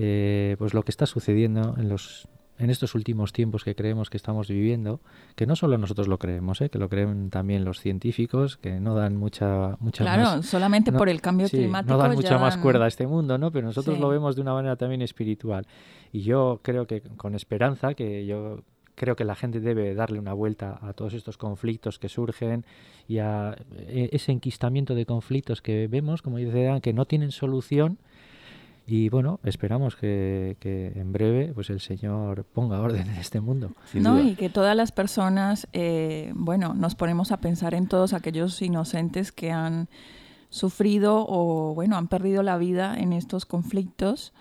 eh, 0.00 0.54
pues 0.58 0.74
lo 0.74 0.84
que 0.84 0.92
está 0.92 1.06
sucediendo 1.06 1.74
en 1.76 1.88
los 1.88 2.28
en 2.58 2.70
estos 2.70 2.94
últimos 2.94 3.32
tiempos 3.32 3.64
que 3.64 3.74
creemos 3.74 4.10
que 4.10 4.16
estamos 4.16 4.48
viviendo, 4.48 5.00
que 5.36 5.46
no 5.46 5.54
solo 5.54 5.78
nosotros 5.78 6.08
lo 6.08 6.18
creemos, 6.18 6.60
¿eh? 6.60 6.70
que 6.70 6.78
lo 6.78 6.88
creen 6.88 7.30
también 7.30 7.64
los 7.64 7.80
científicos, 7.80 8.56
que 8.56 8.80
no 8.80 8.94
dan 8.94 9.16
mucha 9.16 9.76
mucha 9.78 10.04
claro, 10.04 10.42
solamente 10.42 10.92
por 10.92 11.08
el 11.08 11.20
cambio 11.20 11.48
climático 11.48 11.94
no 11.94 11.98
dan 11.98 12.14
mucha 12.14 12.38
más 12.38 12.56
cuerda 12.56 12.84
a 12.84 12.88
este 12.88 13.06
mundo, 13.06 13.38
¿no? 13.38 13.50
Pero 13.50 13.66
nosotros 13.66 13.98
lo 13.98 14.08
vemos 14.08 14.36
de 14.36 14.42
una 14.42 14.54
manera 14.54 14.76
también 14.76 15.02
espiritual. 15.02 15.66
Y 16.12 16.22
yo 16.22 16.60
creo 16.62 16.86
que 16.86 17.00
con 17.00 17.34
esperanza, 17.34 17.94
que 17.94 18.26
yo 18.26 18.62
creo 18.94 19.16
que 19.16 19.24
la 19.24 19.34
gente 19.34 19.60
debe 19.60 19.94
darle 19.94 20.18
una 20.18 20.32
vuelta 20.32 20.78
a 20.82 20.92
todos 20.92 21.14
estos 21.14 21.38
conflictos 21.38 21.98
que 21.98 22.08
surgen 22.08 22.64
y 23.06 23.18
a 23.18 23.56
eh, 23.72 24.10
ese 24.12 24.32
enquistamiento 24.32 24.94
de 24.94 25.06
conflictos 25.06 25.62
que 25.62 25.86
vemos, 25.86 26.22
como 26.22 26.38
dice 26.38 26.64
Dan, 26.64 26.80
que 26.80 26.92
no 26.92 27.04
tienen 27.04 27.30
solución 27.30 27.98
y 28.90 29.10
bueno, 29.10 29.38
esperamos 29.44 29.96
que, 29.96 30.56
en 30.62 31.12
breve 31.12 31.52
pues 31.54 31.68
el 31.68 31.80
Señor 31.80 32.44
ponga 32.44 32.80
orden 32.80 33.06
en 33.06 33.16
este 33.16 33.38
mundo. 33.38 33.72
no, 33.92 34.18
y 34.18 34.34
que 34.34 34.48
todas 34.48 34.74
las 34.74 34.92
personas, 34.92 35.68
eh, 35.74 36.32
bueno, 36.34 36.72
nos 36.72 36.94
ponemos 36.94 37.30
a 37.30 37.36
pensar 37.36 37.74
en 37.74 37.86
todos 37.86 38.14
aquellos 38.14 38.62
inocentes 38.62 39.30
que 39.30 39.52
han 39.52 39.88
sufrido 40.48 41.26
o 41.28 41.74
bueno, 41.74 41.98
han 41.98 42.08
perdido 42.08 42.42
la 42.42 42.56
vida 42.56 42.98
en 42.98 43.12
estos 43.12 43.44
conflictos, 43.44 44.32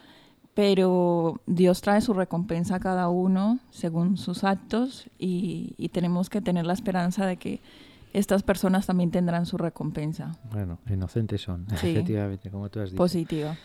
pero 0.54 1.42
Dios 1.46 1.82
trae 1.82 2.00
su 2.00 2.14
recompensa 2.14 2.76
a 2.76 2.80
cada 2.80 3.10
uno 3.10 3.60
según 3.70 4.16
sus 4.16 4.46
actos 4.46 5.10
y, 5.20 5.76
y 5.78 5.90
tenemos 5.90 6.30
que 6.30 6.40
tener 6.40 6.66
la 6.66 6.72
esperanza 6.72 7.26
de 7.26 7.36
que 7.36 7.60
estas 8.14 8.44
personas 8.44 8.86
también 8.86 9.12
tendrán 9.12 9.46
su 9.46 9.58
recompensa. 9.58 10.38
Bueno, 10.50 10.80
inocentes 10.90 11.42
son, 11.42 11.66
efectivamente, 11.70 12.50
como 12.50 12.70
tú 12.70 12.80
has 12.80 12.92
dicho. 12.92 12.98
Positiva 12.98 13.58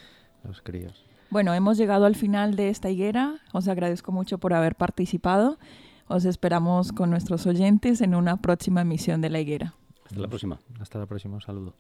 los 0.44 0.62
críos. 0.62 1.05
Bueno, 1.31 1.55
hemos 1.55 1.78
llegado 1.78 2.05
al 2.05 2.14
final 2.14 2.57
de 2.57 2.68
esta 2.68 2.90
higuera. 2.90 3.37
Os 3.52 3.68
agradezco 3.68 4.12
mucho 4.12 4.38
por 4.38 4.52
haber 4.52 4.74
participado. 4.74 5.59
Os 6.07 6.24
esperamos 6.26 6.92
con 6.92 7.09
nuestros 7.11 7.46
oyentes 7.46 8.02
en 8.02 8.14
una 8.14 8.37
próxima 8.37 8.83
emisión 8.83 9.22
de 9.22 9.31
la 9.31 9.40
higuera. 9.40 9.74
Hasta 10.05 10.20
la 10.20 10.28
próxima. 10.28 10.61
Hasta 10.78 10.98
la 10.98 11.07
próxima. 11.07 11.37
Un 11.37 11.40
saludo. 11.40 11.74